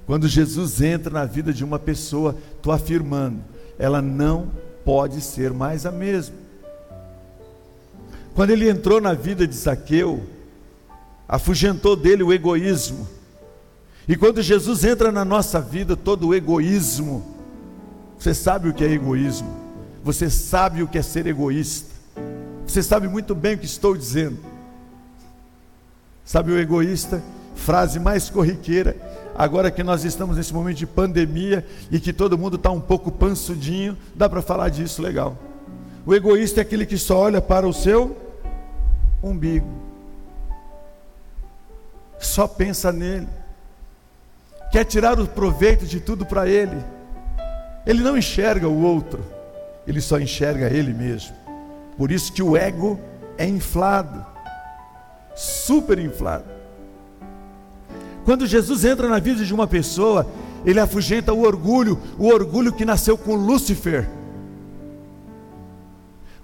[0.07, 3.40] Quando Jesus entra na vida de uma pessoa, estou afirmando,
[3.78, 4.50] ela não
[4.83, 6.37] pode ser mais a mesma.
[8.35, 10.22] Quando ele entrou na vida de Zaqueu,
[11.32, 13.08] afugentou dele o egoísmo.
[14.06, 17.24] E quando Jesus entra na nossa vida, todo o egoísmo,
[18.18, 19.48] você sabe o que é egoísmo,
[20.04, 21.90] você sabe o que é ser egoísta,
[22.66, 24.36] você sabe muito bem o que estou dizendo.
[26.22, 27.22] Sabe o egoísta?
[27.54, 28.94] Frase mais corriqueira,
[29.34, 33.10] agora que nós estamos nesse momento de pandemia e que todo mundo está um pouco
[33.10, 35.38] pansudinho, dá para falar disso legal.
[36.04, 38.14] O egoísta é aquele que só olha para o seu
[39.22, 39.91] umbigo,
[42.26, 43.28] só pensa nele,
[44.70, 46.76] quer tirar o proveito de tudo para ele.
[47.87, 49.24] Ele não enxerga o outro,
[49.87, 51.35] ele só enxerga ele mesmo.
[51.96, 52.98] Por isso que o ego
[53.37, 54.24] é inflado,
[55.35, 56.44] super inflado.
[58.24, 60.26] Quando Jesus entra na vida de uma pessoa,
[60.64, 64.08] ele afugenta o orgulho, o orgulho que nasceu com Lúcifer.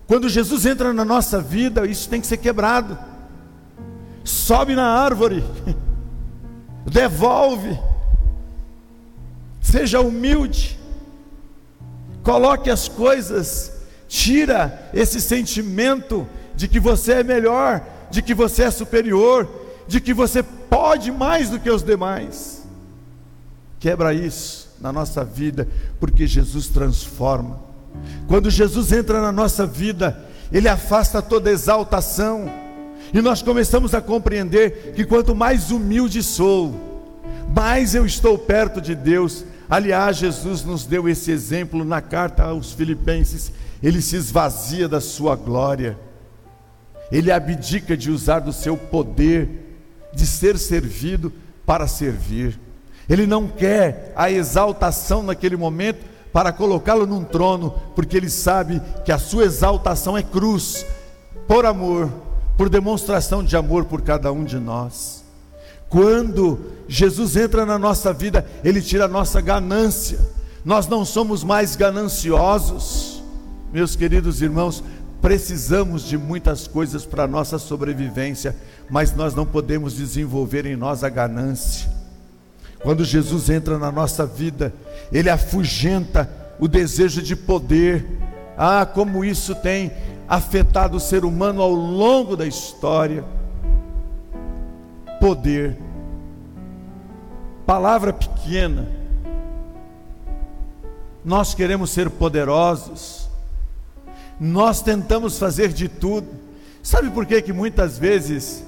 [0.06, 2.98] Quando Jesus entra na nossa vida, isso tem que ser quebrado.
[4.28, 5.42] Sobe na árvore,
[6.84, 7.78] devolve,
[9.58, 10.78] seja humilde,
[12.22, 13.72] coloque as coisas,
[14.06, 19.48] tira esse sentimento de que você é melhor, de que você é superior,
[19.86, 22.66] de que você pode mais do que os demais.
[23.80, 25.66] Quebra isso na nossa vida,
[25.98, 27.60] porque Jesus transforma.
[28.26, 32.67] Quando Jesus entra na nossa vida, ele afasta toda exaltação,
[33.12, 36.74] e nós começamos a compreender que quanto mais humilde sou,
[37.54, 39.44] mais eu estou perto de Deus.
[39.68, 43.52] Aliás, Jesus nos deu esse exemplo na carta aos Filipenses.
[43.82, 45.98] Ele se esvazia da sua glória,
[47.10, 49.66] ele abdica de usar do seu poder
[50.12, 51.32] de ser servido
[51.64, 52.58] para servir.
[53.08, 59.12] Ele não quer a exaltação naquele momento para colocá-lo num trono, porque ele sabe que
[59.12, 60.84] a sua exaltação é cruz,
[61.46, 62.10] por amor,
[62.58, 65.22] por demonstração de amor por cada um de nós.
[65.88, 70.18] Quando Jesus entra na nossa vida, ele tira a nossa ganância.
[70.64, 73.22] Nós não somos mais gananciosos.
[73.72, 74.82] Meus queridos irmãos,
[75.22, 78.56] precisamos de muitas coisas para a nossa sobrevivência,
[78.90, 81.88] mas nós não podemos desenvolver em nós a ganância.
[82.80, 84.74] Quando Jesus entra na nossa vida,
[85.12, 88.04] ele afugenta o desejo de poder.
[88.56, 89.92] Ah, como isso tem
[90.28, 93.24] afetado o ser humano ao longo da história.
[95.20, 95.76] Poder,
[97.64, 98.86] palavra pequena.
[101.24, 103.28] Nós queremos ser poderosos,
[104.38, 106.28] nós tentamos fazer de tudo.
[106.82, 108.64] Sabe por que, que muitas vezes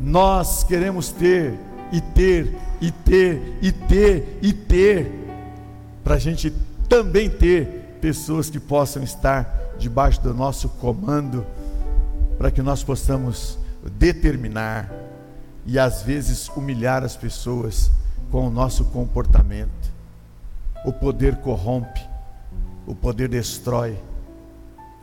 [0.00, 1.58] nós queremos ter
[1.90, 5.12] e ter e ter e ter e ter,
[6.04, 6.52] para a gente
[6.88, 11.46] também ter pessoas que possam estar debaixo do nosso comando,
[12.38, 13.58] para que nós possamos
[13.98, 14.90] determinar
[15.66, 17.90] e às vezes humilhar as pessoas
[18.30, 19.92] com o nosso comportamento.
[20.84, 22.00] O poder corrompe,
[22.86, 23.98] o poder destrói,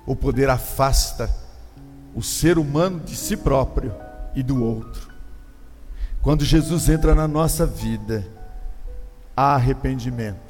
[0.06, 1.30] o poder afasta
[2.16, 3.94] o ser humano de si próprio
[4.34, 5.14] e do outro.
[6.22, 8.26] Quando Jesus entra na nossa vida,
[9.36, 10.45] há arrependimento.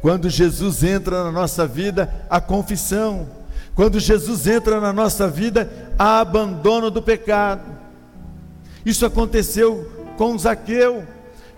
[0.00, 3.28] Quando Jesus entra na nossa vida, há confissão.
[3.74, 7.62] Quando Jesus entra na nossa vida, há abandono do pecado.
[8.84, 11.04] Isso aconteceu com Zaqueu.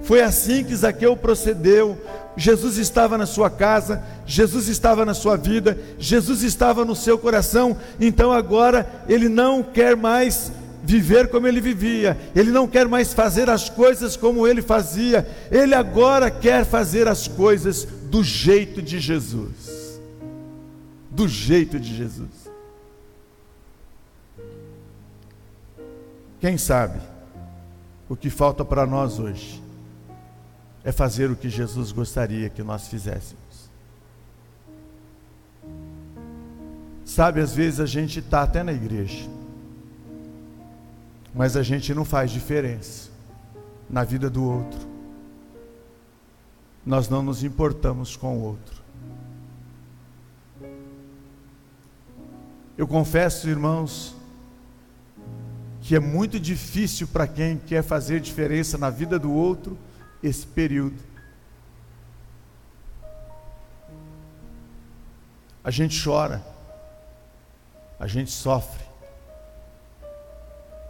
[0.03, 1.99] Foi assim que Zaqueu procedeu.
[2.37, 7.77] Jesus estava na sua casa, Jesus estava na sua vida, Jesus estava no seu coração,
[8.01, 10.51] então agora ele não quer mais
[10.83, 15.75] viver como ele vivia, ele não quer mais fazer as coisas como ele fazia, ele
[15.75, 20.01] agora quer fazer as coisas do jeito de Jesus.
[21.11, 22.51] Do jeito de Jesus.
[26.41, 27.01] Quem sabe
[28.09, 29.63] o que falta para nós hoje
[30.83, 33.71] é fazer o que Jesus gostaria que nós fizéssemos.
[37.05, 39.29] Sabe, às vezes a gente está até na igreja
[41.35, 43.11] mas a gente não faz diferença
[43.89, 44.90] na vida do outro
[46.85, 48.81] nós não nos importamos com o outro.
[52.77, 54.15] Eu confesso, irmãos,
[55.83, 59.77] que é muito difícil para quem quer fazer diferença na vida do outro
[60.23, 60.97] esse período.
[65.63, 66.43] A gente chora,
[67.99, 68.83] a gente sofre,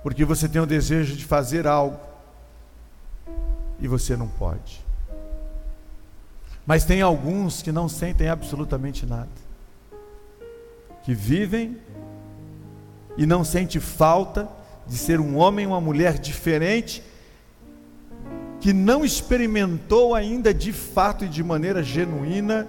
[0.02, 1.98] porque você tem o desejo de fazer algo
[3.80, 4.89] e você não pode.
[6.70, 9.28] Mas tem alguns que não sentem absolutamente nada,
[11.02, 11.76] que vivem
[13.16, 14.48] e não sente falta
[14.86, 17.02] de ser um homem ou uma mulher diferente,
[18.60, 22.68] que não experimentou ainda de fato e de maneira genuína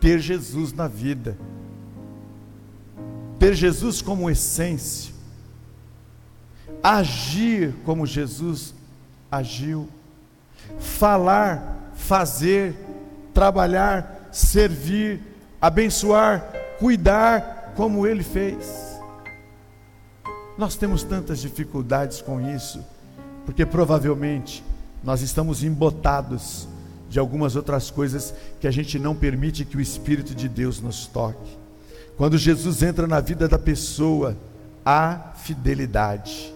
[0.00, 1.38] ter Jesus na vida,
[3.38, 5.14] ter Jesus como essência,
[6.82, 8.74] agir como Jesus
[9.30, 9.88] agiu,
[10.80, 12.74] falar, fazer,
[13.36, 15.20] trabalhar, servir,
[15.60, 18.96] abençoar, cuidar como ele fez.
[20.56, 22.82] Nós temos tantas dificuldades com isso,
[23.44, 24.64] porque provavelmente
[25.04, 26.66] nós estamos embotados
[27.10, 31.06] de algumas outras coisas que a gente não permite que o Espírito de Deus nos
[31.06, 31.58] toque.
[32.16, 34.34] Quando Jesus entra na vida da pessoa,
[34.82, 36.54] há fidelidade.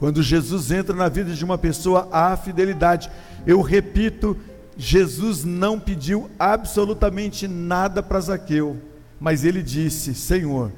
[0.00, 3.08] Quando Jesus entra na vida de uma pessoa, há fidelidade.
[3.46, 4.36] Eu repito,
[4.76, 8.80] Jesus não pediu absolutamente nada para Zaqueu,
[9.18, 10.72] mas ele disse: Senhor,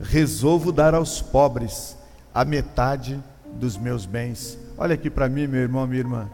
[0.00, 1.96] resolvo dar aos pobres
[2.34, 3.22] a metade
[3.54, 4.58] dos meus bens.
[4.76, 6.30] Olha aqui para mim, meu irmão, minha irmã.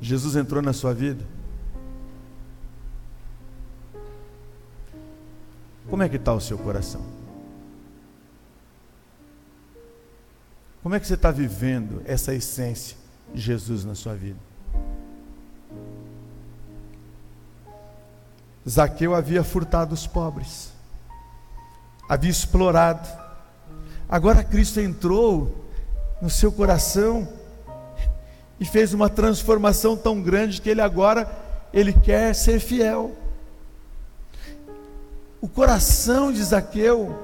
[0.00, 1.24] Jesus entrou na sua vida.
[5.88, 7.02] Como é que está o seu coração?
[10.82, 12.96] Como é que você está vivendo essa essência
[13.32, 14.53] de Jesus na sua vida?
[18.68, 20.74] Zaqueu havia furtado os pobres
[22.08, 23.08] havia explorado.
[24.08, 25.64] Agora Cristo entrou
[26.20, 27.28] no seu coração
[28.60, 31.28] e fez uma transformação tão grande que ele agora
[31.72, 33.12] ele quer ser fiel.
[35.40, 37.18] O coração de Zaqueu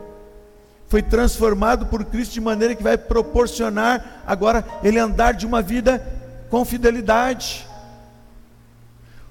[0.88, 6.04] foi transformado por Cristo de maneira que vai proporcionar agora ele andar de uma vida
[6.50, 7.66] com fidelidade.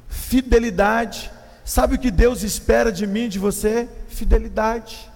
[0.07, 1.31] Fidelidade.
[1.69, 3.87] Sabe o que Deus espera de mim, de você?
[4.07, 5.09] Fidelidade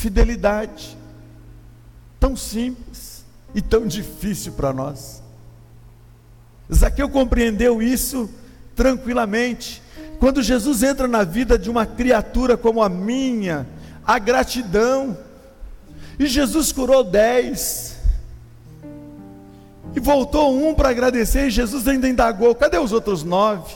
[0.00, 0.96] fidelidade.
[2.18, 3.22] Tão simples
[3.54, 5.22] e tão difícil para nós.
[6.72, 8.30] Zaqueu compreendeu isso
[8.74, 9.82] tranquilamente.
[10.18, 13.66] Quando Jesus entra na vida de uma criatura como a minha,
[14.06, 15.16] a gratidão.
[16.18, 17.96] E Jesus curou dez.
[19.94, 23.74] E voltou um para agradecer, e Jesus ainda indagou: cadê os outros nove?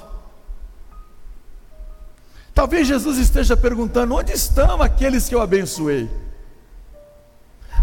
[2.65, 6.09] Talvez Jesus esteja perguntando: onde estão aqueles que eu abençoei?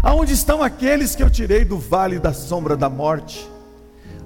[0.02, 3.48] Aonde estão aqueles que eu tirei do vale da sombra da morte?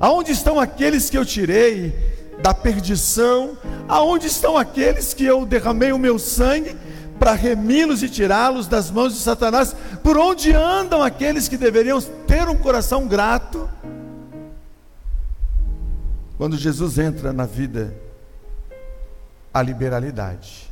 [0.01, 1.95] Aonde estão aqueles que eu tirei
[2.43, 3.59] da perdição?
[3.87, 6.75] Aonde estão aqueles que eu derramei o meu sangue
[7.19, 9.77] para remi-los e tirá-los das mãos de Satanás?
[10.03, 13.69] Por onde andam aqueles que deveriam ter um coração grato?
[16.39, 18.06] Quando Jesus entra na vida
[19.57, 20.71] a liberalidade.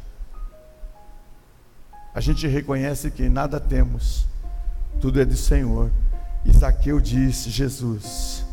[2.14, 4.26] A gente reconhece que nada temos,
[5.00, 5.90] tudo é do Senhor.
[6.44, 8.44] Isaqueu disse: Jesus,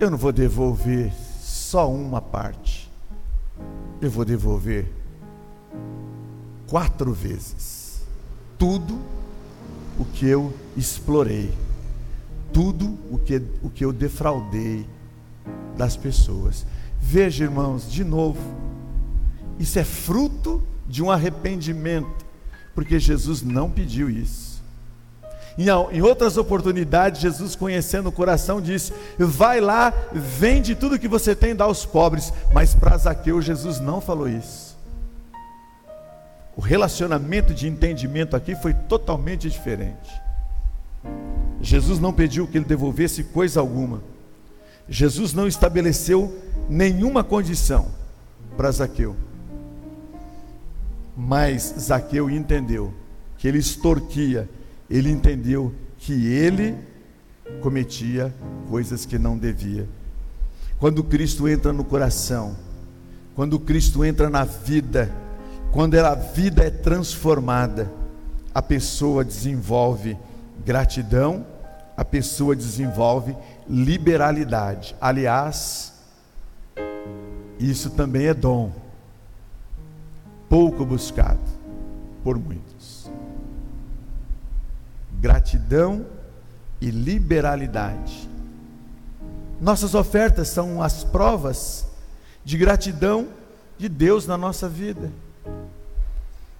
[0.00, 2.90] eu não vou devolver só uma parte,
[4.00, 4.92] eu vou devolver
[6.66, 8.02] quatro vezes
[8.58, 8.98] tudo
[9.96, 11.54] o que eu explorei,
[12.52, 14.84] tudo o que, o que eu defraudei
[15.76, 16.66] das pessoas.
[17.00, 18.40] Veja, irmãos, de novo,
[19.62, 22.26] isso é fruto de um arrependimento,
[22.74, 24.60] porque Jesus não pediu isso.
[25.56, 31.50] Em, outras oportunidades, Jesus, conhecendo o coração, disse: Vai lá, vende tudo que você tem
[31.50, 32.32] e dá aos pobres.
[32.52, 34.76] Mas para Zaqueu, Jesus não falou isso.
[36.56, 40.10] O relacionamento de entendimento aqui foi totalmente diferente.
[41.60, 44.02] Jesus não pediu que ele devolvesse coisa alguma.
[44.88, 46.36] Jesus não estabeleceu
[46.68, 47.86] nenhuma condição
[48.56, 49.14] para Zaqueu.
[51.16, 52.92] Mas Zaqueu entendeu
[53.36, 54.48] que ele extorquia,
[54.88, 56.76] ele entendeu que ele
[57.60, 58.32] cometia
[58.68, 59.88] coisas que não devia.
[60.78, 62.56] Quando Cristo entra no coração,
[63.34, 65.12] quando Cristo entra na vida,
[65.70, 67.90] quando a vida é transformada,
[68.54, 70.16] a pessoa desenvolve
[70.64, 71.46] gratidão,
[71.96, 73.36] a pessoa desenvolve
[73.68, 74.94] liberalidade.
[75.00, 75.92] Aliás,
[77.58, 78.72] isso também é dom
[80.52, 81.40] pouco buscado.
[82.22, 83.10] por muitos.
[85.18, 86.04] Gratidão
[86.78, 88.28] e liberalidade.
[89.58, 91.86] Nossas ofertas são as provas
[92.44, 93.28] de gratidão
[93.78, 95.10] de Deus na nossa vida.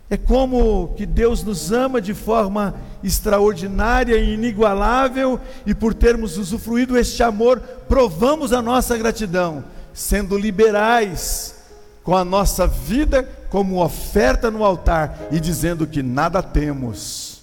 [0.08, 2.74] É como que Deus nos ama de forma
[3.04, 9.62] extraordinária e inigualável, e por termos usufruído este amor, provamos a nossa gratidão,
[9.92, 11.56] sendo liberais
[12.02, 17.42] com a nossa vida como oferta no altar e dizendo que nada temos,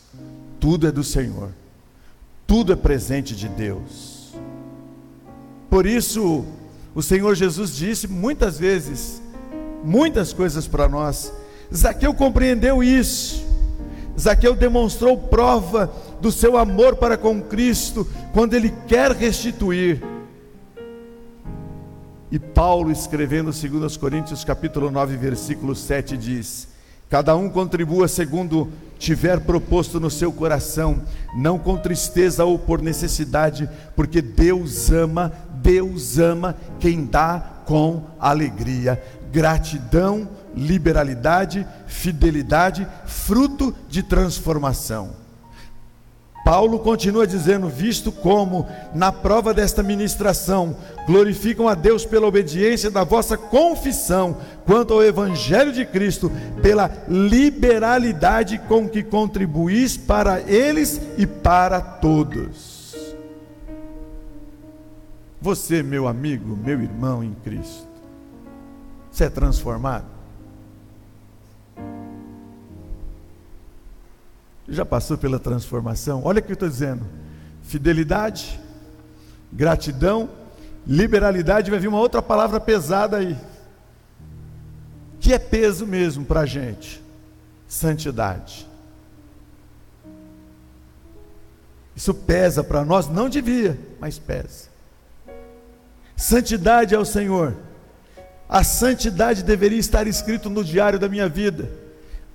[0.60, 1.51] tudo é do Senhor,
[2.47, 4.34] tudo é presente de Deus.
[5.70, 6.43] Por isso,
[6.95, 9.22] o Senhor Jesus disse muitas vezes,
[9.84, 11.32] muitas coisas para nós,
[11.72, 13.45] Zaqueu compreendeu isso.
[14.20, 20.01] Zaqueu demonstrou prova do seu amor para com Cristo quando ele quer restituir.
[22.32, 26.68] E Paulo, escrevendo 2 Coríntios capítulo 9, versículo 7, diz:
[27.10, 28.70] Cada um contribua segundo
[29.00, 31.02] tiver proposto no seu coração,
[31.36, 39.02] não com tristeza ou por necessidade, porque Deus ama, Deus ama quem dá com alegria.
[39.32, 45.12] Gratidão liberalidade, fidelidade, fruto de transformação.
[46.50, 50.76] Paulo continua dizendo: visto como, na prova desta ministração,
[51.06, 54.36] glorificam a Deus pela obediência da vossa confissão
[54.66, 62.95] quanto ao Evangelho de Cristo, pela liberalidade com que contribuís para eles e para todos.
[65.39, 67.88] Você, meu amigo, meu irmão em Cristo,
[69.12, 70.18] você é transformado?
[74.70, 76.22] Já passou pela transformação?
[76.24, 77.05] Olha o que eu estou dizendo:
[77.63, 78.59] fidelidade,
[79.51, 80.30] gratidão,
[80.86, 81.72] liberalidade.
[81.72, 83.38] Vai vir uma outra palavra pesada aí,
[85.20, 87.03] que é peso mesmo para a gente:
[87.67, 88.67] santidade.
[91.95, 94.70] Isso pesa para nós, não devia, mas pesa.
[96.15, 97.55] Santidade ao Senhor.
[98.47, 101.70] A santidade deveria estar escrito no diário da minha vida.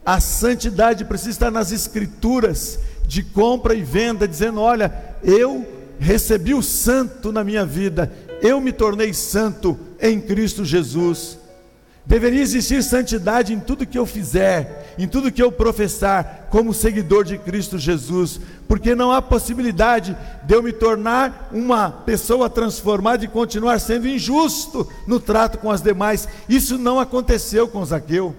[0.04, 4.92] A santidade precisa estar nas escrituras de compra e venda, dizendo: olha,
[5.22, 5.66] eu
[5.98, 11.38] recebi o santo na minha vida, eu me tornei santo em Cristo Jesus.
[12.06, 17.24] Deveria existir santidade em tudo que eu fizer, em tudo que eu professar, como seguidor
[17.24, 18.38] de Cristo Jesus,
[18.68, 24.86] porque não há possibilidade de eu me tornar uma pessoa transformada e continuar sendo injusto
[25.06, 26.28] no trato com as demais.
[26.46, 28.36] Isso não aconteceu com Zaqueu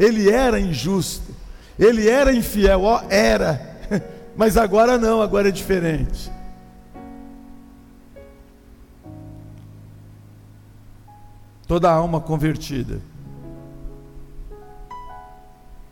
[0.00, 1.34] ele era injusto,
[1.78, 3.78] ele era infiel, ó, era,
[4.34, 6.32] mas agora não, agora é diferente.
[11.68, 12.98] Toda alma convertida,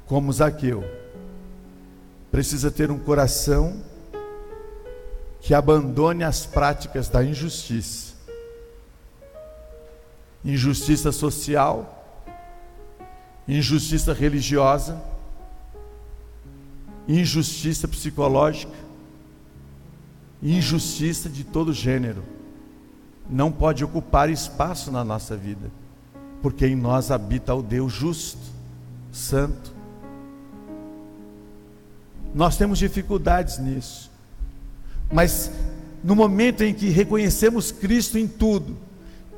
[0.06, 0.82] como Zaqueu,
[2.30, 3.76] precisa ter um coração
[5.38, 8.14] que abandone as práticas da injustiça,
[10.42, 11.97] injustiça social,
[13.48, 15.02] injustiça religiosa,
[17.08, 18.74] injustiça psicológica,
[20.42, 22.22] injustiça de todo gênero.
[23.28, 25.70] Não pode ocupar espaço na nossa vida,
[26.42, 28.38] porque em nós habita o Deus justo,
[29.10, 29.72] santo.
[32.34, 34.10] Nós temos dificuldades nisso,
[35.10, 35.50] mas
[36.04, 38.76] no momento em que reconhecemos Cristo em tudo,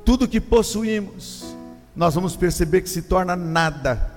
[0.04, 1.49] tudo que possuímos,
[1.94, 4.10] nós vamos perceber que se torna nada.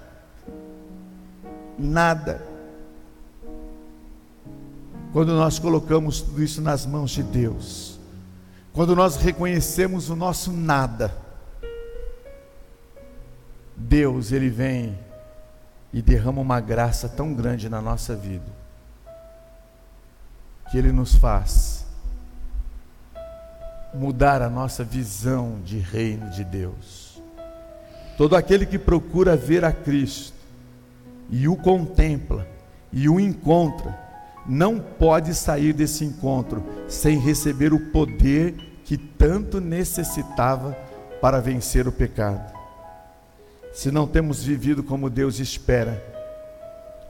[1.78, 2.42] Nada.
[5.12, 8.00] Quando nós colocamos tudo isso nas mãos de Deus,
[8.72, 11.16] quando nós reconhecemos o nosso nada,
[13.76, 14.98] Deus, Ele vem
[15.92, 18.52] e derrama uma graça tão grande na nossa vida,
[20.72, 21.84] que Ele nos faz
[23.94, 27.03] mudar a nossa visão de reino de Deus.
[28.18, 30.34] Todo aquele que procura ver a Cristo
[31.30, 32.48] e o contempla
[32.92, 34.00] e o encontra,
[34.46, 38.54] não pode sair desse encontro sem receber o poder
[38.84, 40.78] que tanto necessitava
[41.22, 42.54] para vencer o pecado.
[43.74, 46.04] Se não temos vivido como Deus espera,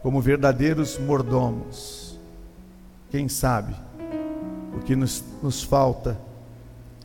[0.01, 2.17] como verdadeiros mordomos,
[3.11, 3.75] quem sabe
[4.73, 6.17] o que nos, nos falta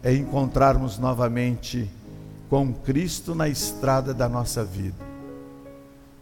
[0.03, 1.91] é encontrarmos novamente
[2.49, 5.05] com Cristo na estrada da nossa vida,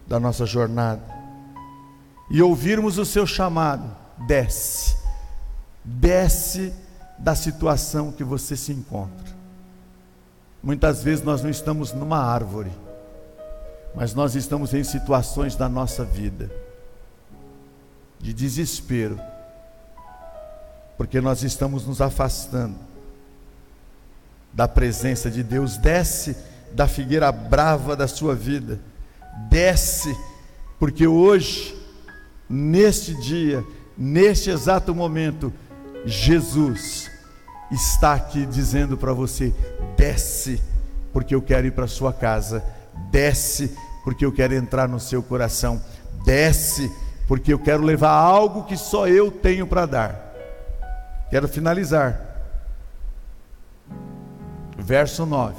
[0.06, 1.02] da nossa jornada,
[2.30, 3.96] e ouvirmos o seu chamado:
[4.26, 4.96] desce,
[5.84, 6.72] desce
[7.18, 9.36] da situação que você se encontra.
[10.62, 12.72] Muitas vezes nós não estamos numa árvore,
[13.94, 16.50] Mas nós estamos em situações da nossa vida
[18.20, 19.18] de desespero,
[20.98, 22.85] porque nós estamos nos afastando
[24.56, 25.76] da presença de Deus.
[25.76, 26.34] Desce
[26.72, 28.80] da figueira brava da sua vida,
[29.48, 30.16] desce,
[30.78, 31.76] porque hoje,
[32.48, 33.62] neste dia,
[33.96, 35.52] neste exato momento,
[36.04, 37.10] Jesus
[37.70, 39.54] está aqui dizendo para você:
[39.96, 40.60] desce,
[41.12, 42.64] porque eu quero ir para sua casa,
[43.10, 45.80] desce, porque eu quero entrar no seu coração.
[46.24, 46.90] Desce,
[47.28, 50.34] porque eu quero levar algo que só eu tenho para dar.
[51.30, 52.35] Quero finalizar.
[54.78, 55.54] Verso 9.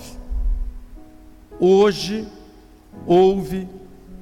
[1.60, 2.28] Hoje
[3.06, 3.68] houve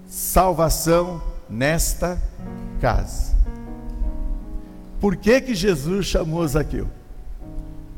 [0.07, 2.21] salvação nesta
[2.79, 3.35] casa.
[4.99, 6.87] Por que que Jesus chamou Zaqueu?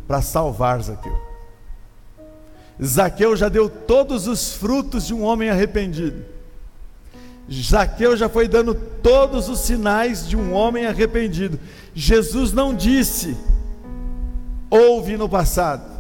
[0.08, 1.16] Para salvar Zaqueu.
[2.84, 6.26] Zaqueu já deu todos os frutos de um homem arrependido.
[7.52, 11.60] Zaqueu já foi dando todos os sinais de um homem arrependido.
[11.96, 13.38] Jesus não disse,
[14.70, 15.97] houve no passado.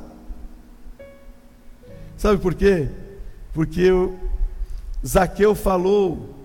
[2.18, 2.89] Sabe por quê?
[3.53, 3.89] Porque
[5.05, 6.36] Zaqueu falou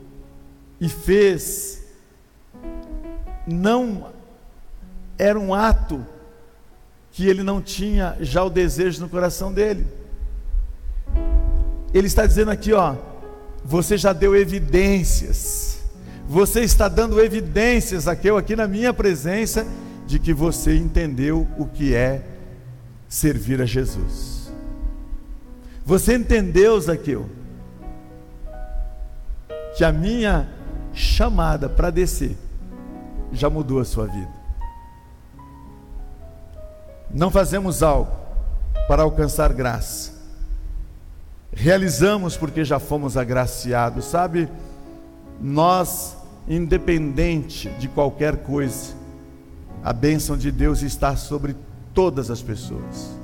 [0.81, 1.83] e fez,
[3.47, 4.13] não
[5.19, 6.05] era um ato
[7.11, 9.87] que ele não tinha já o desejo no coração dele
[11.93, 12.97] ele está dizendo aqui, ó,
[13.65, 15.83] você já deu evidências.
[16.27, 19.67] Você está dando evidências aqui, eu aqui na minha presença
[20.07, 22.23] de que você entendeu o que é
[23.09, 24.42] servir a Jesus.
[25.85, 27.29] Você entendeu, Zaqueu,
[29.77, 30.49] que a minha
[30.93, 32.37] chamada para descer
[33.33, 34.43] já mudou a sua vida.
[37.11, 38.13] Não fazemos algo
[38.87, 40.13] para alcançar graça
[41.53, 44.49] realizamos porque já fomos agraciados, sabe?
[45.41, 46.17] Nós,
[46.49, 48.95] independente de qualquer coisa,
[49.85, 51.55] a bênção de Deus está sobre
[51.93, 53.22] todas as pessoas.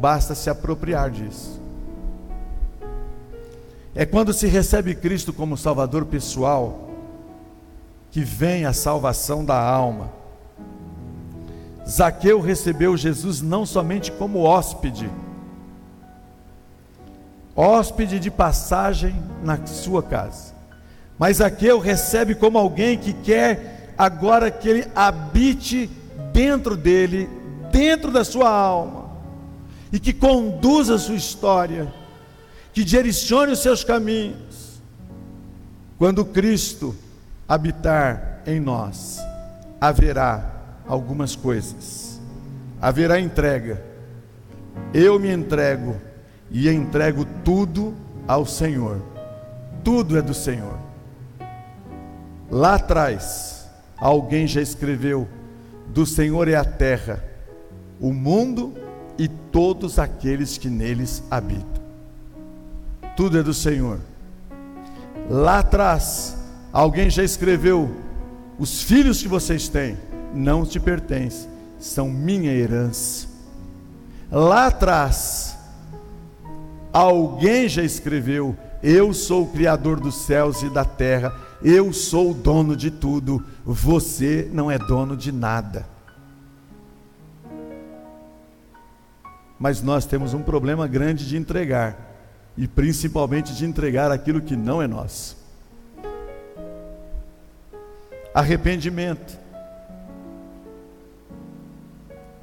[0.00, 1.60] Basta se apropriar disso.
[3.94, 6.90] É quando se recebe Cristo como Salvador pessoal
[8.10, 10.10] que vem a salvação da alma.
[11.88, 15.10] Zaqueu recebeu Jesus não somente como hóspede,
[17.54, 20.54] hóspede de passagem na sua casa.
[21.18, 25.90] Mas Zaqueu recebe como alguém que quer agora que ele habite
[26.32, 27.28] dentro dele,
[27.72, 29.05] dentro da sua alma,
[29.96, 31.90] e que conduza a sua história,
[32.70, 34.78] que direcione os seus caminhos.
[35.96, 36.94] Quando Cristo
[37.48, 39.18] habitar em nós,
[39.80, 40.52] haverá
[40.86, 42.20] algumas coisas,
[42.78, 43.82] haverá entrega.
[44.92, 45.96] Eu me entrego
[46.50, 47.94] e entrego tudo
[48.28, 49.00] ao Senhor.
[49.82, 50.78] Tudo é do Senhor.
[52.50, 53.66] Lá atrás,
[53.96, 55.26] alguém já escreveu:
[55.88, 57.24] Do Senhor é a terra,
[57.98, 58.85] o mundo e
[59.26, 61.82] todos aqueles que neles habitam.
[63.16, 63.98] Tudo é do Senhor.
[65.30, 66.36] Lá atrás,
[66.72, 67.90] alguém já escreveu:
[68.58, 69.96] Os filhos que vocês têm
[70.34, 71.48] não te pertencem,
[71.78, 73.26] são minha herança.
[74.30, 75.56] Lá atrás,
[76.96, 81.30] Alguém já escreveu: Eu sou o Criador dos céus e da terra,
[81.62, 85.86] eu sou o dono de tudo, você não é dono de nada.
[89.58, 91.96] Mas nós temos um problema grande de entregar,
[92.56, 95.36] e principalmente de entregar aquilo que não é nosso.
[98.34, 99.38] Arrependimento.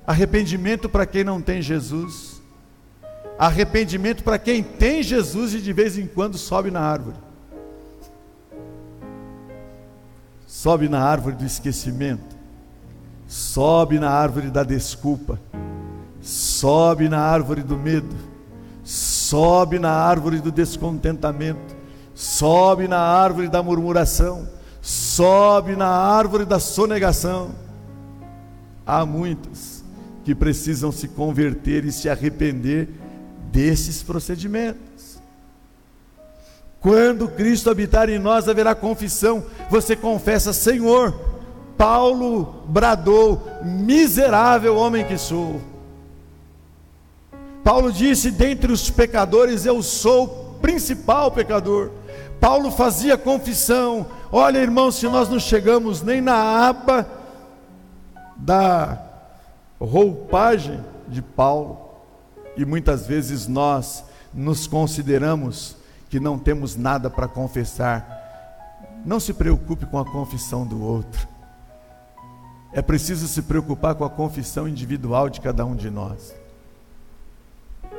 [0.05, 2.33] Arrependimento para quem não tem Jesus
[3.37, 7.17] Arrependimento para quem tem Jesus e de vez em quando sobe na árvore.
[10.45, 12.35] Sobe na árvore do esquecimento.
[13.27, 15.39] Sobe na árvore da desculpa.
[16.23, 18.15] Sobe na árvore do medo.
[18.81, 21.75] Sobe na árvore do descontentamento.
[22.15, 24.47] Sobe na árvore da murmuração.
[24.81, 27.51] Sobe na árvore da sonegação.
[28.85, 29.83] Há muitos
[30.23, 32.89] que precisam se converter e se arrepender
[33.51, 35.19] desses procedimentos.
[36.79, 39.45] Quando Cristo habitar em nós, haverá confissão.
[39.69, 41.13] Você confessa, Senhor,
[41.77, 45.72] Paulo bradou: miserável homem que sou.
[47.63, 51.91] Paulo disse: dentre os pecadores, eu sou o principal pecador.
[52.39, 54.05] Paulo fazia confissão.
[54.31, 57.07] Olha, irmãos, se nós não chegamos nem na aba
[58.35, 59.01] da
[59.79, 61.79] roupagem de Paulo,
[62.57, 64.03] e muitas vezes nós
[64.33, 65.77] nos consideramos
[66.09, 68.21] que não temos nada para confessar,
[69.05, 71.27] não se preocupe com a confissão do outro.
[72.73, 76.42] É preciso se preocupar com a confissão individual de cada um de nós.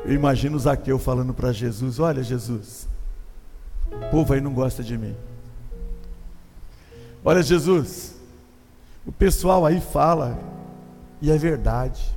[0.04, 2.86] Eu imagino Zaqueu falando para Jesus: Olha, Jesus,
[3.90, 5.16] o povo aí não gosta de mim.
[7.24, 8.14] Olha, Jesus,
[9.06, 10.38] o pessoal aí fala,
[11.22, 12.14] e é verdade.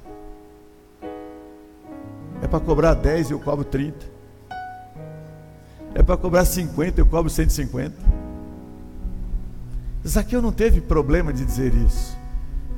[2.41, 4.05] É para cobrar 10 e eu cobro 30.
[5.95, 7.95] É para cobrar 50 eu cobro 150.
[10.05, 12.17] Zaqueu não teve problema de dizer isso.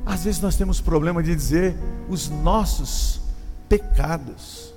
[0.05, 1.75] Às vezes nós temos problema de dizer
[2.07, 3.21] os nossos
[3.67, 4.68] pecados.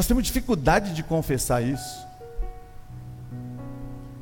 [0.00, 2.06] Nós temos dificuldade de confessar isso.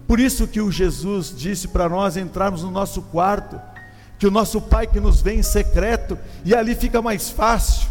[0.08, 3.60] Por isso que o Jesus disse para nós entrarmos no nosso quarto,
[4.18, 7.88] que o nosso Pai que nos vê em secreto, e ali fica mais fácil.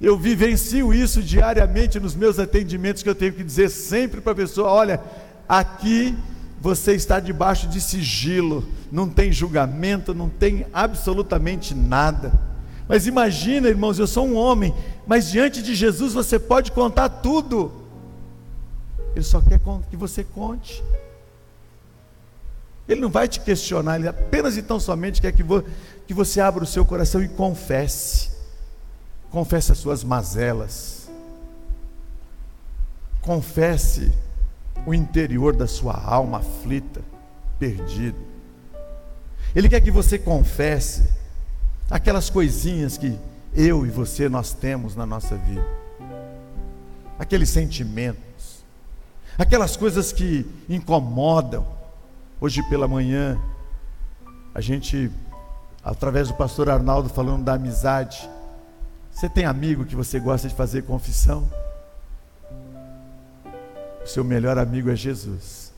[0.00, 4.36] Eu vivencio isso diariamente nos meus atendimentos, que eu tenho que dizer sempre para a
[4.36, 5.00] pessoa: olha,
[5.48, 6.16] aqui
[6.60, 12.55] você está debaixo de sigilo, não tem julgamento, não tem absolutamente nada.
[12.88, 14.74] Mas imagina, irmãos, eu sou um homem,
[15.06, 17.72] mas diante de Jesus você pode contar tudo.
[19.14, 19.60] Ele só quer
[19.90, 20.84] que você conte.
[22.88, 25.42] Ele não vai te questionar, ele apenas e tão somente quer que,
[26.06, 28.30] que você abra o seu coração e confesse.
[29.30, 31.10] Confesse as suas mazelas.
[33.20, 34.12] Confesse
[34.86, 37.00] o interior da sua alma aflita,
[37.58, 38.18] perdido.
[39.54, 41.08] Ele quer que você confesse
[41.90, 43.18] aquelas coisinhas que
[43.54, 45.64] eu e você nós temos na nossa vida.
[47.18, 48.64] Aqueles sentimentos,
[49.38, 51.66] aquelas coisas que incomodam.
[52.38, 53.40] Hoje pela manhã,
[54.54, 55.10] a gente,
[55.82, 58.28] através do pastor Arnaldo falando da amizade,
[59.10, 61.48] você tem amigo que você gosta de fazer confissão?
[64.04, 65.72] O seu melhor amigo é Jesus.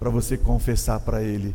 [0.00, 1.54] Para você confessar para Ele.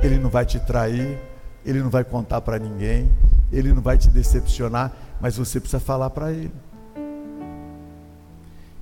[0.00, 1.16] Ele não vai te trair,
[1.64, 3.10] Ele não vai contar para ninguém,
[3.52, 6.52] Ele não vai te decepcionar, mas você precisa falar para Ele.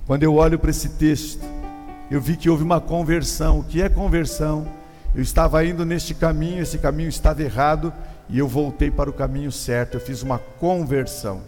[0.05, 1.43] Quando eu olho para esse texto,
[2.11, 3.59] eu vi que houve uma conversão.
[3.59, 4.67] O que é conversão?
[5.15, 7.93] Eu estava indo neste caminho, esse caminho estava errado
[8.27, 9.95] e eu voltei para o caminho certo.
[9.95, 11.41] Eu fiz uma conversão.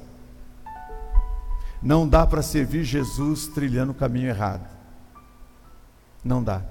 [1.82, 4.68] Não dá para servir Jesus trilhando o caminho errado.
[6.24, 6.62] Não dá.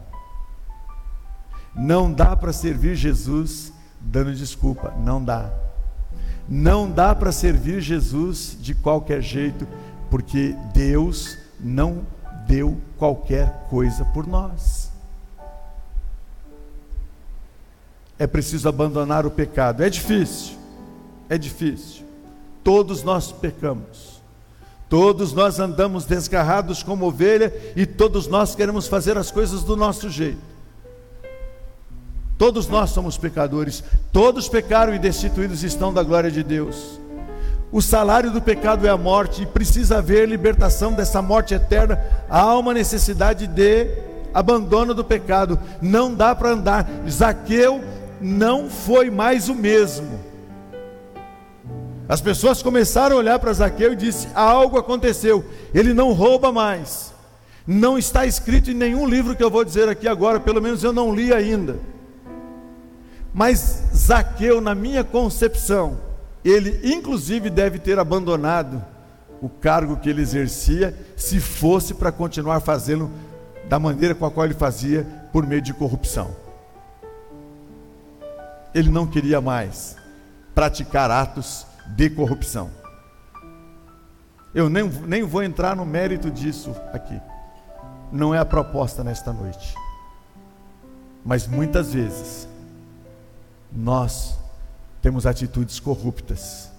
[1.75, 3.73] Não dá para servir Jesus
[4.05, 4.93] dando desculpa.
[4.99, 5.51] Não dá.
[6.49, 9.67] Não dá para servir Jesus de qualquer jeito,
[10.11, 12.07] porque Deus não
[12.47, 14.93] deu qualquer coisa por nós.
[18.19, 19.83] É preciso abandonar o pecado.
[19.83, 20.57] É difícil.
[21.29, 22.05] É difícil.
[22.63, 24.23] Todos nós pecamos.
[24.89, 30.09] Todos nós andamos desgarrados como ovelha e todos nós queremos fazer as coisas do nosso
[30.09, 30.54] jeito.
[32.37, 36.99] Todos nós somos pecadores, todos pecaram e destituídos estão da glória de Deus.
[37.71, 42.01] O salário do pecado é a morte e precisa haver libertação dessa morte eterna.
[42.29, 43.89] Há uma necessidade de
[44.33, 45.59] abandono do pecado.
[45.83, 46.89] Não dá para andar.
[47.09, 47.83] Zaqueu
[48.21, 50.21] não foi mais o mesmo.
[52.09, 55.45] As pessoas começaram a olhar para Zaqueu e disse: algo aconteceu.
[55.75, 57.13] Ele não rouba mais.
[57.67, 60.93] Não está escrito em nenhum livro que eu vou dizer aqui agora, pelo menos eu
[60.93, 61.79] não li ainda.
[63.35, 65.99] Mas Zaqueu, na minha concepção,
[66.45, 68.81] ele inclusive deve ter abandonado
[69.43, 73.11] o cargo que ele exercia, se fosse para continuar fazendo
[73.69, 76.31] da maneira com a qual ele fazia, por meio de corrupção.
[78.73, 79.97] Ele não queria mais
[80.55, 82.71] praticar atos de corrupção.
[84.55, 87.21] Eu nem, nem vou entrar no mérito disso aqui.
[88.13, 89.75] Não é a proposta nesta noite.
[91.25, 92.49] Mas muitas vezes,
[93.75, 94.39] nós
[95.03, 96.71] temos atitudes corruptas.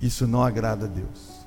[0.00, 1.40] Isso não agrada a Deus.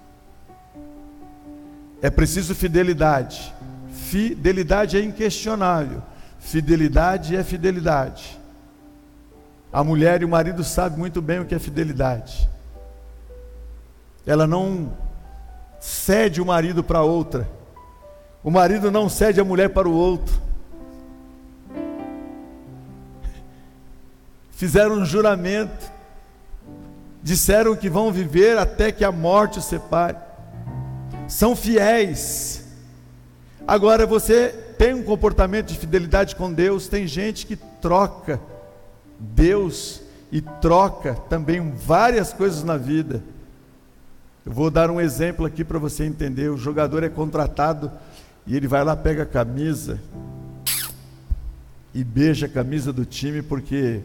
[2.02, 3.54] É preciso fidelidade.
[3.92, 6.02] Fidelidade é inquestionável.
[6.40, 8.40] Fidelidade é fidelidade.
[9.72, 12.50] A mulher e o marido sabem muito bem o que é fidelidade.
[14.26, 14.94] Ela não
[15.80, 17.50] cede o marido para outra.
[18.44, 20.42] O marido não cede a mulher para o outro.
[24.54, 25.92] Fizeram um juramento.
[27.22, 30.18] Disseram que vão viver até que a morte os separe.
[31.28, 32.66] São fiéis.
[33.68, 38.40] Agora você tem um comportamento de fidelidade com Deus, tem gente que troca
[39.18, 40.02] Deus
[40.32, 43.24] e troca também várias coisas na vida.
[44.46, 46.50] Eu vou dar um exemplo aqui para você entender.
[46.50, 47.90] O jogador é contratado
[48.46, 50.02] e ele vai lá, pega a camisa
[51.94, 54.02] e beija a camisa do time porque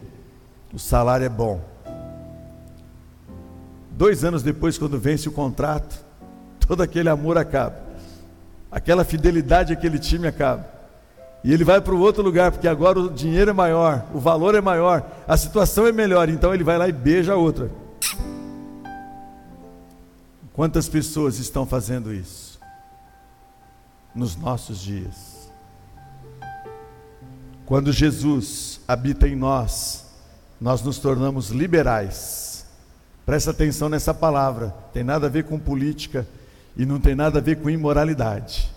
[0.72, 1.60] o salário é bom.
[3.90, 6.04] Dois anos depois, quando vence o contrato,
[6.66, 7.80] todo aquele amor acaba,
[8.70, 10.78] aquela fidelidade àquele time acaba.
[11.42, 14.54] E ele vai para o outro lugar, porque agora o dinheiro é maior, o valor
[14.54, 17.70] é maior, a situação é melhor, então ele vai lá e beija a outra.
[20.52, 22.58] Quantas pessoas estão fazendo isso
[24.12, 25.50] nos nossos dias?
[27.64, 30.07] Quando Jesus habita em nós,
[30.60, 32.66] nós nos tornamos liberais.
[33.24, 36.26] Presta atenção nessa palavra, tem nada a ver com política
[36.76, 38.72] e não tem nada a ver com imoralidade.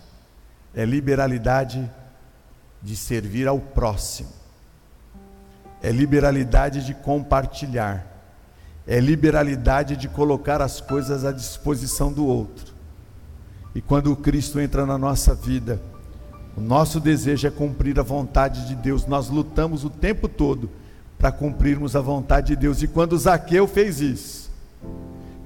[0.74, 1.90] É liberalidade
[2.82, 4.30] de servir ao próximo,
[5.82, 8.06] é liberalidade de compartilhar,
[8.86, 12.72] é liberalidade de colocar as coisas à disposição do outro.
[13.74, 15.80] E quando o Cristo entra na nossa vida,
[16.56, 20.68] o nosso desejo é cumprir a vontade de Deus, nós lutamos o tempo todo
[21.22, 22.82] para cumprirmos a vontade de Deus.
[22.82, 24.50] E quando Zaqueu fez isso,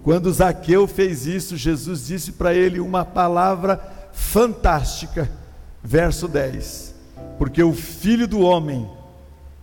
[0.03, 3.81] quando Zaqueu fez isso, Jesus disse para ele uma palavra
[4.13, 5.31] fantástica,
[5.85, 6.97] verso 10
[7.39, 8.91] porque o filho do homem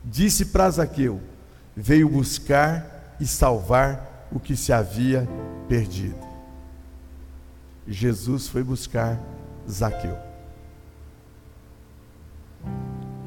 [0.03, 1.21] disse para Zaqueu:
[1.75, 5.27] veio buscar e salvar o que se havia
[5.67, 6.15] perdido.
[7.87, 9.19] Jesus foi buscar
[9.69, 10.17] Zaqueu.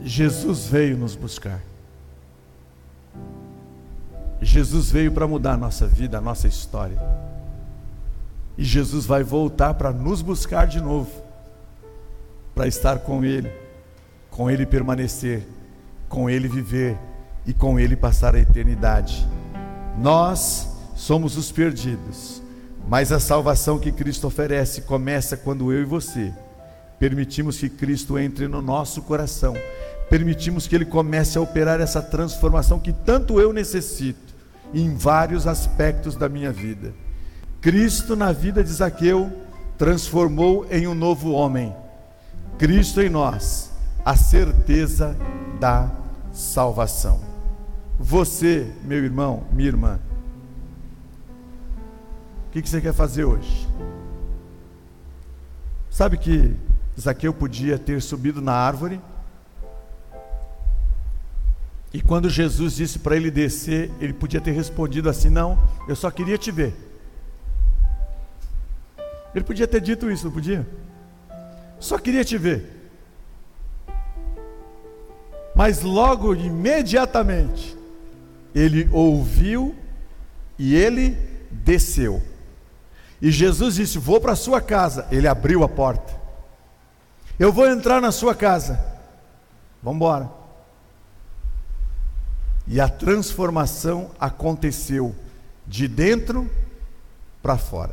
[0.03, 1.61] Jesus veio nos buscar.
[4.41, 6.99] Jesus veio para mudar a nossa vida, a nossa história.
[8.59, 11.11] E Jesus vai voltar para nos buscar de novo,
[12.55, 13.51] para estar com Ele
[14.37, 15.49] com Ele permanecer,
[16.11, 16.99] com Ele viver
[17.47, 19.27] e com Ele passar a eternidade.
[19.99, 22.43] Nós somos os perdidos,
[22.87, 26.33] mas a salvação que Cristo oferece começa quando eu e você
[26.99, 29.55] permitimos que Cristo entre no nosso coração,
[30.09, 34.35] permitimos que Ele comece a operar essa transformação que tanto eu necessito
[34.73, 36.93] em vários aspectos da minha vida.
[37.61, 39.33] Cristo, na vida de Zaqueu,
[39.77, 41.75] transformou em um novo homem.
[42.59, 43.73] Cristo em nós
[44.05, 45.17] a certeza
[45.59, 45.91] da
[46.33, 47.21] salvação.
[47.99, 49.99] Você, meu irmão, minha irmã,
[52.49, 53.67] o que, você quer fazer hoje?
[55.91, 56.55] Sabe que
[56.99, 59.01] Zaqueu podia ter subido na árvore,
[61.97, 66.11] e quando Jesus disse para ele descer, ele podia ter respondido assim: Não, eu só
[66.11, 66.75] queria te ver.
[69.35, 70.67] Ele podia ter dito isso, não podia?
[71.81, 72.71] Só queria te ver.
[75.55, 77.75] Mas logo, imediatamente,
[78.55, 79.75] ele ouviu
[80.59, 81.17] e ele
[81.51, 82.23] desceu.
[83.23, 85.09] E Jesus disse: Vou para a sua casa.
[85.11, 86.15] Ele abriu a porta.
[87.39, 88.79] Eu vou entrar na sua casa.
[89.83, 90.36] Vamos embora.
[92.67, 95.15] E a transformação aconteceu
[95.67, 96.51] de dentro
[97.43, 97.93] para fora.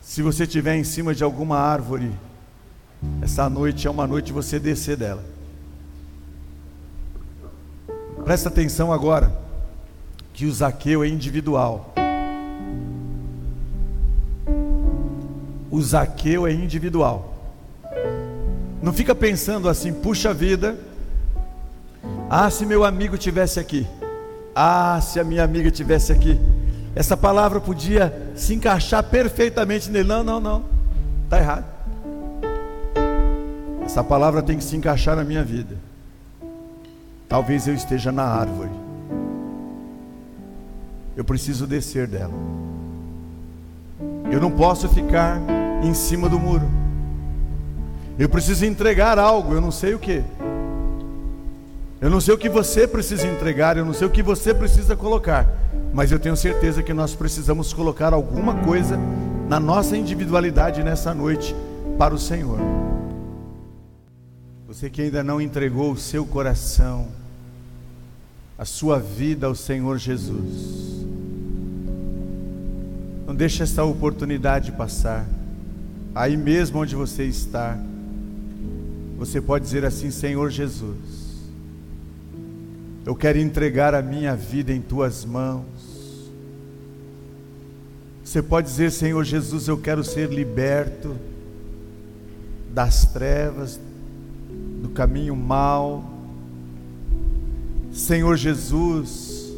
[0.00, 2.10] Se você estiver em cima de alguma árvore,
[3.20, 5.22] essa noite é uma noite você descer dela.
[8.24, 9.38] Presta atenção agora,
[10.32, 11.94] que o Zaqueu é individual.
[15.70, 17.34] O Zaqueu é individual.
[18.82, 20.78] Não fica pensando assim, puxa vida.
[22.30, 23.86] Ah, se meu amigo tivesse aqui.
[24.54, 26.38] Ah, se a minha amiga tivesse aqui.
[26.94, 30.08] Essa palavra podia se encaixar perfeitamente nele.
[30.08, 30.64] Não, não, não.
[31.24, 31.64] Está errado.
[33.84, 35.76] Essa palavra tem que se encaixar na minha vida.
[37.28, 38.70] Talvez eu esteja na árvore.
[41.16, 42.34] Eu preciso descer dela.
[44.30, 45.40] Eu não posso ficar
[45.82, 46.68] em cima do muro.
[48.18, 50.22] Eu preciso entregar algo, eu não sei o que.
[52.00, 54.94] Eu não sei o que você precisa entregar, eu não sei o que você precisa
[54.94, 55.48] colocar,
[55.92, 58.96] mas eu tenho certeza que nós precisamos colocar alguma coisa
[59.48, 61.56] na nossa individualidade nessa noite
[61.98, 62.58] para o Senhor.
[64.68, 67.08] Você que ainda não entregou o seu coração,
[68.56, 71.04] a sua vida ao Senhor Jesus.
[73.26, 75.26] Não deixe essa oportunidade passar.
[76.14, 77.76] Aí mesmo onde você está,
[79.16, 81.17] você pode dizer assim: Senhor Jesus,
[83.08, 86.30] eu quero entregar a minha vida em tuas mãos.
[88.22, 91.16] Você pode dizer, Senhor Jesus, eu quero ser liberto
[92.70, 93.80] das trevas,
[94.82, 96.18] do caminho mau
[97.98, 99.50] Senhor Jesus,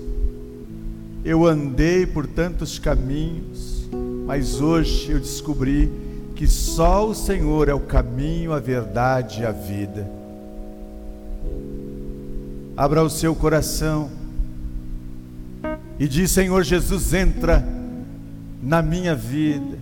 [1.25, 3.89] eu andei por tantos caminhos,
[4.25, 5.91] mas hoje eu descobri
[6.37, 10.20] que só o Senhor é o caminho, a verdade e a vida.
[12.77, 14.11] Abra o seu coração
[15.99, 17.67] e diz: Senhor Jesus, entra
[18.63, 19.79] na minha vida.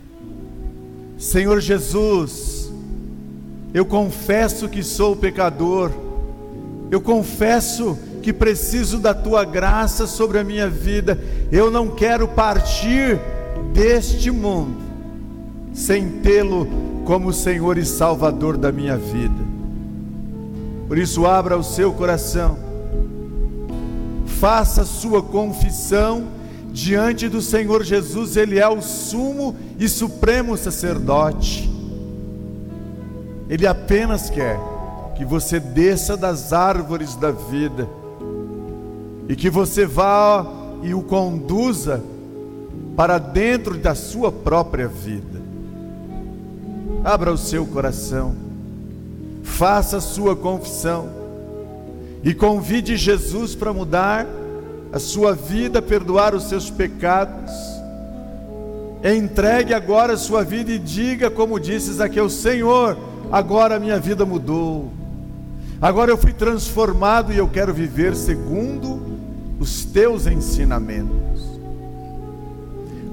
[1.17, 2.73] Senhor Jesus,
[3.75, 5.91] eu confesso que sou pecador,
[6.91, 11.19] eu confesso que preciso da tua graça sobre a minha vida,
[11.51, 13.19] eu não quero partir
[13.73, 14.89] deste mundo
[15.73, 16.67] sem tê-lo
[17.05, 19.47] como Senhor e Salvador da minha vida.
[20.89, 22.59] Por isso, abra o seu coração,
[24.41, 26.29] faça sua confissão
[26.71, 31.69] diante do Senhor Jesus, Ele é o sumo e supremo sacerdote.
[33.49, 34.59] Ele apenas quer
[35.17, 37.89] que você desça das árvores da vida
[39.29, 40.47] e que você vá
[40.83, 42.01] e o conduza
[42.97, 45.43] para dentro da sua própria vida.
[47.03, 48.37] Abra o seu coração,
[49.43, 51.18] faça a sua confissão
[52.23, 54.27] e convide Jesus para mudar
[54.93, 57.53] a sua vida, perdoar os seus pecados.
[59.05, 62.99] Entregue agora a sua vida e diga, como disse Zaqueu: Senhor,
[63.31, 64.91] agora a minha vida mudou.
[65.81, 69.01] Agora eu fui transformado e eu quero viver segundo
[69.61, 71.59] os teus ensinamentos.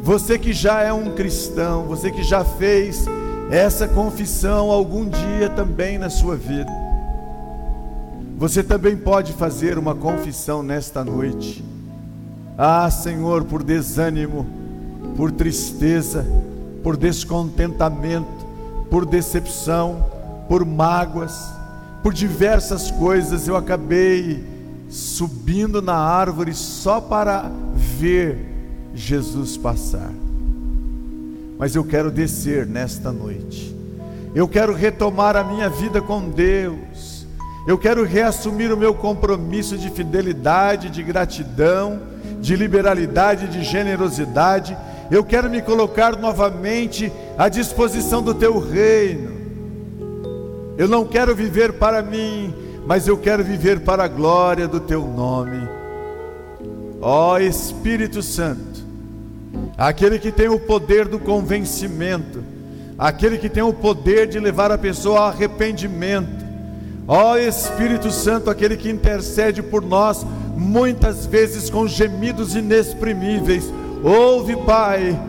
[0.01, 3.05] Você que já é um cristão, você que já fez
[3.51, 6.71] essa confissão algum dia também na sua vida,
[8.37, 11.63] você também pode fazer uma confissão nesta noite.
[12.57, 14.45] Ah, Senhor, por desânimo,
[15.15, 16.25] por tristeza,
[16.83, 18.45] por descontentamento,
[18.89, 20.05] por decepção,
[20.47, 21.49] por mágoas,
[22.03, 24.43] por diversas coisas, eu acabei
[24.89, 28.37] subindo na árvore só para ver
[28.93, 30.11] Jesus passar.
[31.57, 33.73] Mas eu quero descer nesta noite.
[34.35, 37.14] Eu quero retomar a minha vida com Deus.
[37.67, 44.77] Eu quero reassumir o meu compromisso de fidelidade, de gratidão de liberalidade, de generosidade.
[45.09, 49.33] Eu quero me colocar novamente à disposição do teu reino.
[50.77, 52.53] Eu não quero viver para mim,
[52.85, 55.67] mas eu quero viver para a glória do teu nome.
[57.01, 58.85] Ó oh, Espírito Santo,
[59.75, 62.43] aquele que tem o poder do convencimento,
[62.97, 66.44] aquele que tem o poder de levar a pessoa ao arrependimento.
[67.07, 70.25] Ó oh, Espírito Santo, aquele que intercede por nós
[70.55, 73.71] muitas vezes com gemidos inexprimíveis.
[74.03, 75.19] Ouve, Pai,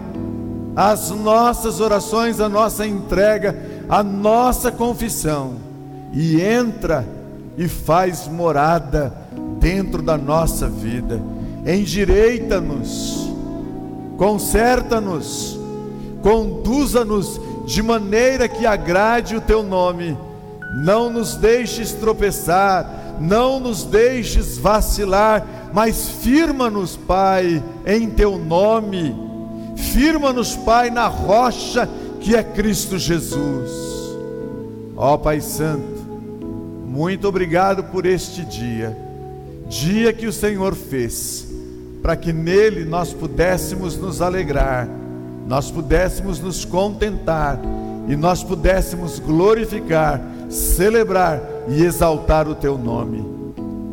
[0.75, 3.57] as nossas orações, a nossa entrega,
[3.89, 5.55] a nossa confissão
[6.13, 7.07] e entra
[7.59, 9.13] e faz morada
[9.59, 11.21] dentro da nossa vida.
[11.67, 13.29] Endireita-nos,
[14.17, 15.59] conserta-nos,
[16.23, 20.17] conduza-nos de maneira que agrade o teu nome.
[20.75, 29.15] Não nos deixes tropeçar não nos deixes vacilar, mas firma-nos, Pai, em teu nome,
[29.77, 31.89] firma-nos, Pai, na rocha
[32.21, 33.71] que é Cristo Jesus.
[34.97, 36.07] Ó Pai Santo,
[36.87, 38.97] muito obrigado por este dia,
[39.69, 41.47] dia que o Senhor fez,
[42.03, 44.89] para que nele nós pudéssemos nos alegrar,
[45.47, 47.61] nós pudéssemos nos contentar
[48.09, 53.25] e nós pudéssemos glorificar, celebrar e exaltar o teu nome.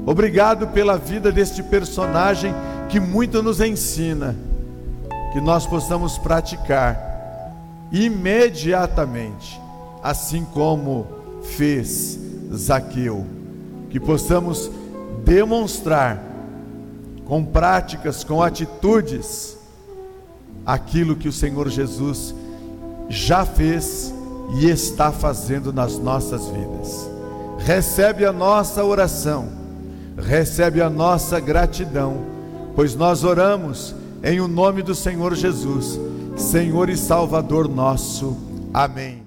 [0.05, 2.53] Obrigado pela vida deste personagem
[2.89, 4.35] que muito nos ensina,
[5.31, 7.13] que nós possamos praticar
[7.91, 9.59] imediatamente,
[10.01, 11.07] assim como
[11.41, 12.19] fez
[12.53, 13.25] Zaqueu,
[13.89, 14.69] que possamos
[15.23, 16.21] demonstrar
[17.25, 19.57] com práticas, com atitudes,
[20.65, 22.35] aquilo que o Senhor Jesus
[23.09, 24.12] já fez
[24.51, 27.13] e está fazendo nas nossas vidas
[27.63, 29.47] recebe a nossa oração,
[30.17, 32.17] recebe a nossa gratidão,
[32.75, 35.99] pois nós oramos em o nome do Senhor Jesus,
[36.35, 38.37] Senhor e Salvador nosso.
[38.73, 39.22] Amém.